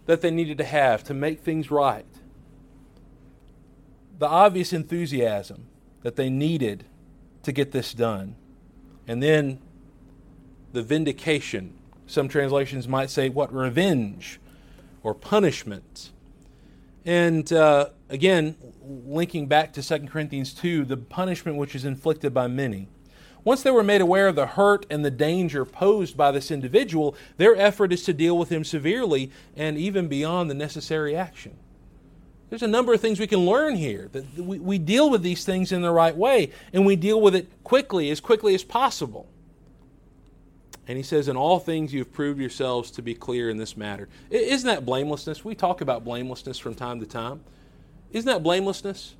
that 0.05 0.21
they 0.21 0.31
needed 0.31 0.57
to 0.57 0.63
have 0.63 1.03
to 1.05 1.13
make 1.13 1.41
things 1.41 1.71
right. 1.71 2.05
The 4.17 4.27
obvious 4.27 4.73
enthusiasm 4.73 5.67
that 6.01 6.15
they 6.15 6.29
needed 6.29 6.85
to 7.43 7.51
get 7.51 7.71
this 7.71 7.93
done. 7.93 8.35
And 9.07 9.23
then 9.23 9.59
the 10.73 10.83
vindication. 10.83 11.73
Some 12.05 12.27
translations 12.27 12.87
might 12.87 13.09
say, 13.09 13.29
what? 13.29 13.53
Revenge 13.53 14.39
or 15.03 15.13
punishment. 15.13 16.11
And 17.05 17.51
uh, 17.51 17.89
again, 18.09 18.55
linking 18.83 19.47
back 19.47 19.73
to 19.73 19.83
2 19.83 20.07
Corinthians 20.07 20.53
2, 20.53 20.85
the 20.85 20.97
punishment 20.97 21.57
which 21.57 21.75
is 21.75 21.85
inflicted 21.85 22.33
by 22.33 22.47
many. 22.47 22.89
Once 23.43 23.63
they 23.63 23.71
were 23.71 23.83
made 23.83 24.01
aware 24.01 24.27
of 24.27 24.35
the 24.35 24.45
hurt 24.45 24.85
and 24.89 25.03
the 25.03 25.11
danger 25.11 25.63
posed 25.63 26.17
by 26.17 26.31
this 26.31 26.51
individual, 26.51 27.15
their 27.37 27.55
effort 27.55 27.93
is 27.93 28.03
to 28.03 28.13
deal 28.13 28.37
with 28.37 28.49
him 28.49 28.63
severely 28.63 29.31
and 29.55 29.77
even 29.77 30.07
beyond 30.07 30.49
the 30.49 30.53
necessary 30.53 31.15
action. 31.15 31.55
There's 32.49 32.63
a 32.63 32.67
number 32.67 32.93
of 32.93 32.99
things 32.99 33.19
we 33.19 33.27
can 33.27 33.45
learn 33.45 33.75
here. 33.75 34.09
That 34.11 34.37
we, 34.37 34.59
we 34.59 34.77
deal 34.77 35.09
with 35.09 35.21
these 35.21 35.45
things 35.45 35.71
in 35.71 35.81
the 35.81 35.91
right 35.91 36.15
way, 36.15 36.51
and 36.73 36.85
we 36.85 36.95
deal 36.95 37.21
with 37.21 37.35
it 37.35 37.47
quickly, 37.63 38.09
as 38.09 38.19
quickly 38.19 38.55
as 38.55 38.63
possible. 38.63 39.27
And 40.87 40.97
he 40.97 41.03
says, 41.03 41.27
In 41.27 41.37
all 41.37 41.59
things 41.59 41.93
you 41.93 41.99
have 41.99 42.11
proved 42.11 42.39
yourselves 42.39 42.89
to 42.91 43.03
be 43.03 43.13
clear 43.13 43.51
in 43.51 43.57
this 43.57 43.77
matter. 43.77 44.09
Isn't 44.31 44.67
that 44.67 44.85
blamelessness? 44.85 45.45
We 45.45 45.53
talk 45.53 45.81
about 45.81 46.03
blamelessness 46.03 46.57
from 46.57 46.73
time 46.73 46.99
to 46.99 47.05
time. 47.05 47.41
Isn't 48.11 48.27
that 48.27 48.41
blamelessness? 48.41 49.13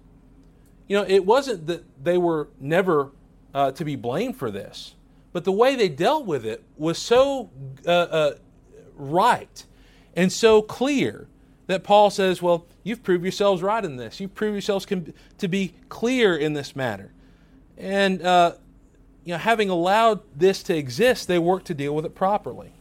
You 0.88 0.98
know, 0.98 1.06
it 1.08 1.24
wasn't 1.24 1.68
that 1.68 1.84
they 2.04 2.18
were 2.18 2.48
never 2.60 3.12
uh, 3.54 3.72
to 3.72 3.86
be 3.86 3.96
blamed 3.96 4.36
for 4.36 4.52
this, 4.52 4.96
but 5.34 5.44
the 5.44 5.52
way 5.52 5.76
they 5.76 5.90
dealt 5.90 6.26
with 6.26 6.46
it 6.46 6.64
was 6.78 6.98
so 6.98 7.50
uh, 7.86 7.90
uh, 7.90 8.32
right 8.96 9.66
and 10.16 10.32
so 10.32 10.62
clear 10.62 11.28
that 11.68 11.84
Paul 11.84 12.10
says, 12.10 12.42
well, 12.42 12.66
you've 12.84 13.04
proved 13.04 13.24
yourselves 13.24 13.62
right 13.62 13.86
in 13.86 13.96
this. 13.96 14.20
You've 14.20 14.34
proved 14.34 14.54
yourselves 14.54 14.88
to 15.38 15.48
be 15.48 15.74
clear 15.88 16.36
in 16.36 16.54
this 16.54 16.76
matter. 16.76 17.12
And, 17.78 18.24
uh, 18.24 18.54
you 19.24 19.34
know, 19.34 19.38
having 19.38 19.70
allowed 19.70 20.22
this 20.36 20.64
to 20.64 20.76
exist, 20.76 21.28
they 21.28 21.38
work 21.38 21.64
to 21.66 21.76
deal 21.76 21.94
with 21.94 22.06
it 22.06 22.16
properly. 22.16 22.74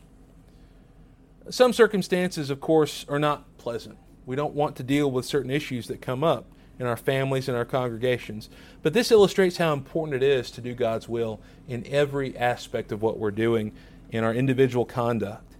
Some 1.51 1.75
circumstances, 1.75 2.49
of 2.49 2.61
course, 2.61 3.05
are 3.09 3.19
not 3.19 3.59
pleasant. 3.59 3.99
We 4.25 4.37
don't 4.37 4.55
want 4.55 4.77
to 4.77 4.83
deal 4.83 5.11
with 5.11 5.25
certain 5.25 5.51
issues 5.51 5.87
that 5.89 6.01
come 6.01 6.25
up 6.25 6.47
in 6.79 6.87
our 6.87 6.97
families 6.97 7.49
and 7.49 7.57
our 7.57 7.65
congregations. 7.65 8.49
But 8.83 8.93
this 8.93 9.11
illustrates 9.11 9.57
how 9.57 9.73
important 9.73 10.23
it 10.23 10.27
is 10.27 10.51
to 10.53 10.61
do 10.61 10.75
God's 10.75 11.09
will 11.09 11.41
in 11.67 11.87
every 11.87 12.37
aspect 12.37 12.93
of 12.93 13.03
what 13.03 13.19
we're 13.19 13.31
doing 13.31 13.73
in 14.11 14.25
our 14.25 14.33
individual 14.33 14.85
conduct. 14.85 15.57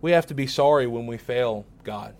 We 0.00 0.12
have 0.12 0.26
to 0.26 0.34
be 0.34 0.46
sorry 0.46 0.86
when 0.86 1.06
we 1.06 1.18
fail 1.18 1.66
God. 1.84 2.14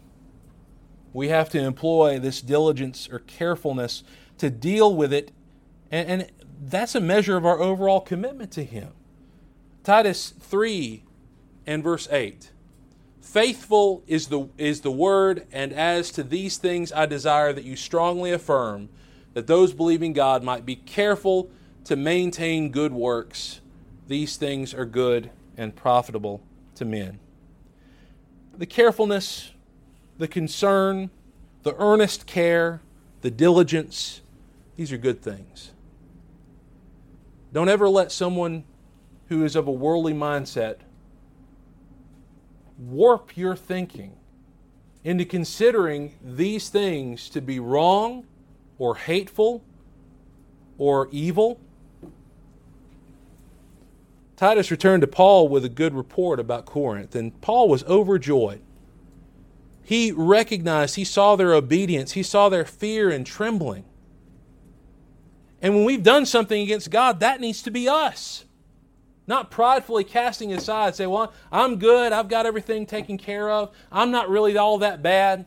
We 1.12 1.28
have 1.28 1.48
to 1.50 1.58
employ 1.58 2.18
this 2.18 2.40
diligence 2.40 3.08
or 3.10 3.20
carefulness 3.20 4.04
to 4.38 4.50
deal 4.50 4.94
with 4.94 5.12
it, 5.12 5.32
and, 5.90 6.08
and 6.08 6.30
that's 6.62 6.94
a 6.94 7.00
measure 7.00 7.36
of 7.36 7.44
our 7.44 7.60
overall 7.60 8.00
commitment 8.00 8.52
to 8.52 8.64
Him. 8.64 8.90
Titus 9.82 10.34
3 10.38 11.04
and 11.66 11.82
verse 11.82 12.08
8. 12.10 12.50
Faithful 13.20 14.02
is 14.06 14.28
the, 14.28 14.48
is 14.56 14.80
the 14.80 14.90
word, 14.90 15.46
and 15.52 15.72
as 15.72 16.10
to 16.12 16.22
these 16.22 16.56
things 16.56 16.92
I 16.92 17.06
desire 17.06 17.52
that 17.52 17.64
you 17.64 17.76
strongly 17.76 18.32
affirm 18.32 18.88
that 19.34 19.46
those 19.46 19.72
believing 19.72 20.12
God 20.12 20.42
might 20.42 20.66
be 20.66 20.76
careful 20.76 21.50
to 21.84 21.96
maintain 21.96 22.70
good 22.70 22.92
works. 22.92 23.60
These 24.08 24.36
things 24.36 24.74
are 24.74 24.84
good 24.84 25.30
and 25.56 25.76
profitable 25.76 26.42
to 26.74 26.84
men. 26.84 27.20
The 28.56 28.66
carefulness, 28.66 29.52
the 30.18 30.28
concern, 30.28 31.10
the 31.62 31.76
earnest 31.76 32.26
care, 32.26 32.80
the 33.20 33.30
diligence, 33.30 34.22
these 34.76 34.92
are 34.92 34.98
good 34.98 35.22
things. 35.22 35.72
Don't 37.52 37.68
ever 37.68 37.88
let 37.88 38.10
someone 38.10 38.64
who 39.28 39.44
is 39.44 39.54
of 39.54 39.68
a 39.68 39.72
worldly 39.72 40.14
mindset 40.14 40.76
warp 42.80 43.36
your 43.36 43.54
thinking 43.54 44.16
into 45.04 45.24
considering 45.24 46.14
these 46.22 46.68
things 46.68 47.28
to 47.30 47.40
be 47.40 47.60
wrong 47.60 48.26
or 48.78 48.96
hateful 48.96 49.62
or 50.78 51.08
evil. 51.12 51.60
Titus 54.36 54.70
returned 54.70 55.02
to 55.02 55.06
Paul 55.06 55.48
with 55.48 55.64
a 55.64 55.68
good 55.68 55.94
report 55.94 56.40
about 56.40 56.64
Corinth, 56.64 57.14
and 57.14 57.38
Paul 57.42 57.68
was 57.68 57.84
overjoyed. 57.84 58.62
He 59.82 60.12
recognized, 60.12 60.96
he 60.96 61.04
saw 61.04 61.36
their 61.36 61.52
obedience, 61.52 62.12
he 62.12 62.22
saw 62.22 62.48
their 62.48 62.64
fear 62.64 63.10
and 63.10 63.26
trembling. 63.26 63.84
And 65.60 65.74
when 65.74 65.84
we've 65.84 66.02
done 66.02 66.24
something 66.24 66.62
against 66.62 66.90
God, 66.90 67.20
that 67.20 67.40
needs 67.40 67.60
to 67.62 67.70
be 67.70 67.86
us. 67.88 68.46
Not 69.30 69.48
pridefully 69.48 70.02
casting 70.02 70.52
aside, 70.52 70.96
say, 70.96 71.06
Well, 71.06 71.32
I'm 71.52 71.76
good, 71.76 72.12
I've 72.12 72.26
got 72.26 72.46
everything 72.46 72.84
taken 72.84 73.16
care 73.16 73.48
of, 73.48 73.70
I'm 73.92 74.10
not 74.10 74.28
really 74.28 74.56
all 74.56 74.78
that 74.78 75.04
bad. 75.04 75.46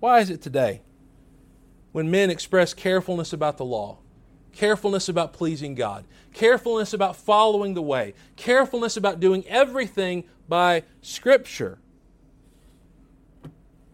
Why 0.00 0.20
is 0.20 0.30
it 0.30 0.40
today 0.40 0.80
when 1.92 2.10
men 2.10 2.30
express 2.30 2.72
carefulness 2.72 3.34
about 3.34 3.58
the 3.58 3.64
law, 3.66 3.98
carefulness 4.52 5.06
about 5.06 5.34
pleasing 5.34 5.74
God, 5.74 6.06
carefulness 6.32 6.94
about 6.94 7.14
following 7.14 7.74
the 7.74 7.82
way, 7.82 8.14
carefulness 8.36 8.96
about 8.96 9.20
doing 9.20 9.46
everything 9.48 10.24
by 10.48 10.84
Scripture, 11.02 11.78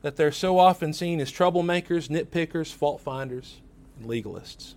that 0.02 0.14
they're 0.14 0.30
so 0.30 0.56
often 0.56 0.92
seen 0.92 1.20
as 1.20 1.32
troublemakers, 1.32 2.08
nitpickers, 2.08 2.72
fault 2.72 3.00
finders, 3.00 3.60
and 3.98 4.08
legalists? 4.08 4.74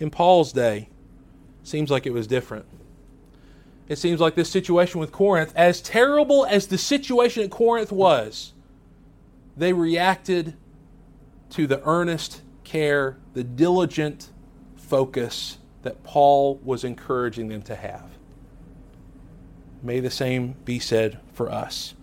In 0.00 0.10
Paul's 0.10 0.52
day, 0.52 0.88
seems 1.62 1.90
like 1.90 2.06
it 2.06 2.12
was 2.12 2.26
different. 2.26 2.64
It 3.86 3.98
seems 3.98 4.20
like 4.20 4.34
this 4.34 4.50
situation 4.50 4.98
with 4.98 5.12
Corinth, 5.12 5.52
as 5.54 5.80
terrible 5.80 6.46
as 6.46 6.66
the 6.66 6.78
situation 6.78 7.44
at 7.44 7.50
Corinth 7.50 7.92
was, 7.92 8.54
they 9.56 9.72
reacted 9.72 10.54
to 11.50 11.66
the 11.66 11.82
earnest 11.84 12.42
care, 12.64 13.18
the 13.34 13.44
diligent 13.44 14.30
focus 14.76 15.58
that 15.82 16.02
Paul 16.02 16.60
was 16.64 16.84
encouraging 16.84 17.48
them 17.48 17.62
to 17.62 17.74
have. 17.74 18.10
May 19.82 20.00
the 20.00 20.10
same 20.10 20.54
be 20.64 20.78
said 20.78 21.20
for 21.32 21.50
us. 21.50 21.94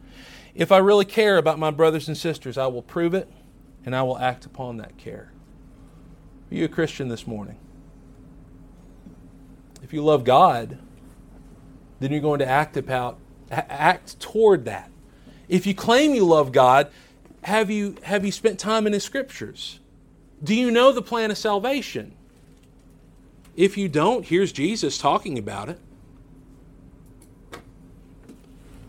If 0.56 0.72
I 0.72 0.78
really 0.80 1.06
care 1.06 1.38
about 1.38 1.60
my 1.60 1.72
brothers 1.72 2.08
and 2.08 2.18
sisters, 2.18 2.58
I 2.58 2.68
will 2.68 2.82
prove 2.82 3.14
it 3.14 3.32
and 3.86 3.96
I 3.96 4.04
will 4.04 4.18
act 4.18 4.46
upon 4.46 4.78
that 4.78 4.98
care. 4.98 5.32
Are 6.52 6.56
you 6.56 6.66
a 6.66 6.70
Christian 6.70 7.08
this 7.08 7.28
morning? 7.28 7.58
If 9.88 9.94
you 9.94 10.04
love 10.04 10.26
God, 10.26 10.78
then 12.02 12.12
you're 12.12 12.20
going 12.20 12.40
to 12.40 12.46
act 12.46 12.76
about 12.76 13.18
act 13.50 14.20
toward 14.20 14.66
that. 14.66 14.92
If 15.48 15.66
you 15.66 15.74
claim 15.74 16.14
you 16.14 16.26
love 16.26 16.52
God, 16.52 16.92
have 17.44 17.72
you 17.72 17.96
have 18.04 18.26
you 18.26 18.34
spent 18.34 18.60
time 18.60 18.86
in 18.86 18.92
his 18.92 19.06
scriptures? 19.06 19.80
Do 20.44 20.54
you 20.54 20.72
know 20.72 20.92
the 20.92 21.02
plan 21.02 21.32
of 21.32 21.38
salvation? 21.38 22.12
If 23.56 23.78
you 23.78 23.88
don't, 23.88 24.26
here's 24.26 24.52
Jesus 24.52 24.98
talking 24.98 25.40
about 25.40 25.70
it. 25.70 25.80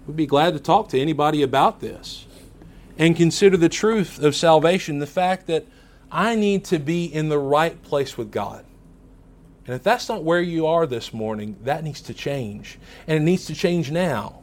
We'd 0.08 0.16
be 0.16 0.26
glad 0.26 0.54
to 0.54 0.58
talk 0.58 0.88
to 0.88 1.00
anybody 1.00 1.44
about 1.44 1.78
this 1.78 2.26
and 2.98 3.14
consider 3.14 3.56
the 3.56 3.68
truth 3.68 4.20
of 4.20 4.34
salvation, 4.34 4.98
the 4.98 5.06
fact 5.06 5.46
that 5.46 5.64
I 6.11 6.34
need 6.34 6.64
to 6.64 6.80
be 6.80 7.04
in 7.04 7.28
the 7.28 7.38
right 7.38 7.80
place 7.84 8.18
with 8.18 8.32
God. 8.32 8.64
And 9.68 9.74
if 9.74 9.83
that's 9.83 10.09
not 10.09 10.24
where 10.24 10.40
you 10.40 10.66
are 10.66 10.87
this 10.87 11.12
morning, 11.12 11.59
that 11.64 11.85
needs 11.85 12.00
to 12.00 12.14
change. 12.14 12.78
And 13.07 13.18
it 13.18 13.20
needs 13.20 13.44
to 13.44 13.54
change 13.54 13.90
now. 13.90 14.40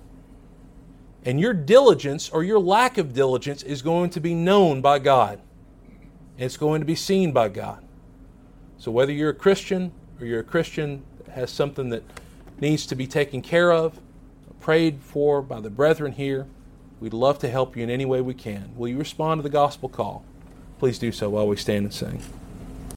And 1.24 1.40
your 1.40 1.52
diligence 1.52 2.30
or 2.30 2.44
your 2.44 2.60
lack 2.60 3.00
of 3.00 3.16
diligence 3.16 3.64
is 3.64 3.82
going 3.82 4.12
to 4.12 4.20
be 4.20 4.36
known 4.36 4.82
by 4.82 5.00
God. 5.00 5.42
It's 6.38 6.58
going 6.58 6.80
to 6.82 6.86
be 6.86 6.94
seen 6.94 7.32
by 7.32 7.50
God. 7.50 7.84
So 8.78 8.92
whether 8.92 9.12
you're 9.12 9.32
a 9.32 9.34
Christian 9.34 9.92
or 10.20 10.28
you're 10.28 10.42
a 10.42 10.44
Christian 10.44 11.04
that 11.18 11.34
has 11.34 11.50
something 11.50 11.90
that 11.90 12.04
needs 12.62 12.86
to 12.86 12.94
be 12.94 13.08
taken 13.08 13.42
care 13.42 13.72
of, 13.72 14.00
prayed 14.60 15.02
for 15.02 15.42
by 15.42 15.60
the 15.60 15.72
brethren 15.72 16.12
here, 16.12 16.46
we'd 17.00 17.14
love 17.14 17.40
to 17.40 17.50
help 17.50 17.76
you 17.76 17.82
in 17.82 17.90
any 17.90 18.06
way 18.06 18.22
we 18.22 18.36
can. 18.36 18.76
Will 18.78 18.90
you 18.90 19.00
respond 19.00 19.40
to 19.40 19.44
the 19.44 19.50
gospel 19.50 19.90
call? 19.90 20.24
Please 20.78 21.00
do 21.00 21.12
so 21.12 21.32
while 21.32 21.48
we 21.48 21.56
stand 21.56 21.86
and 21.86 21.94
sing. 21.96 22.22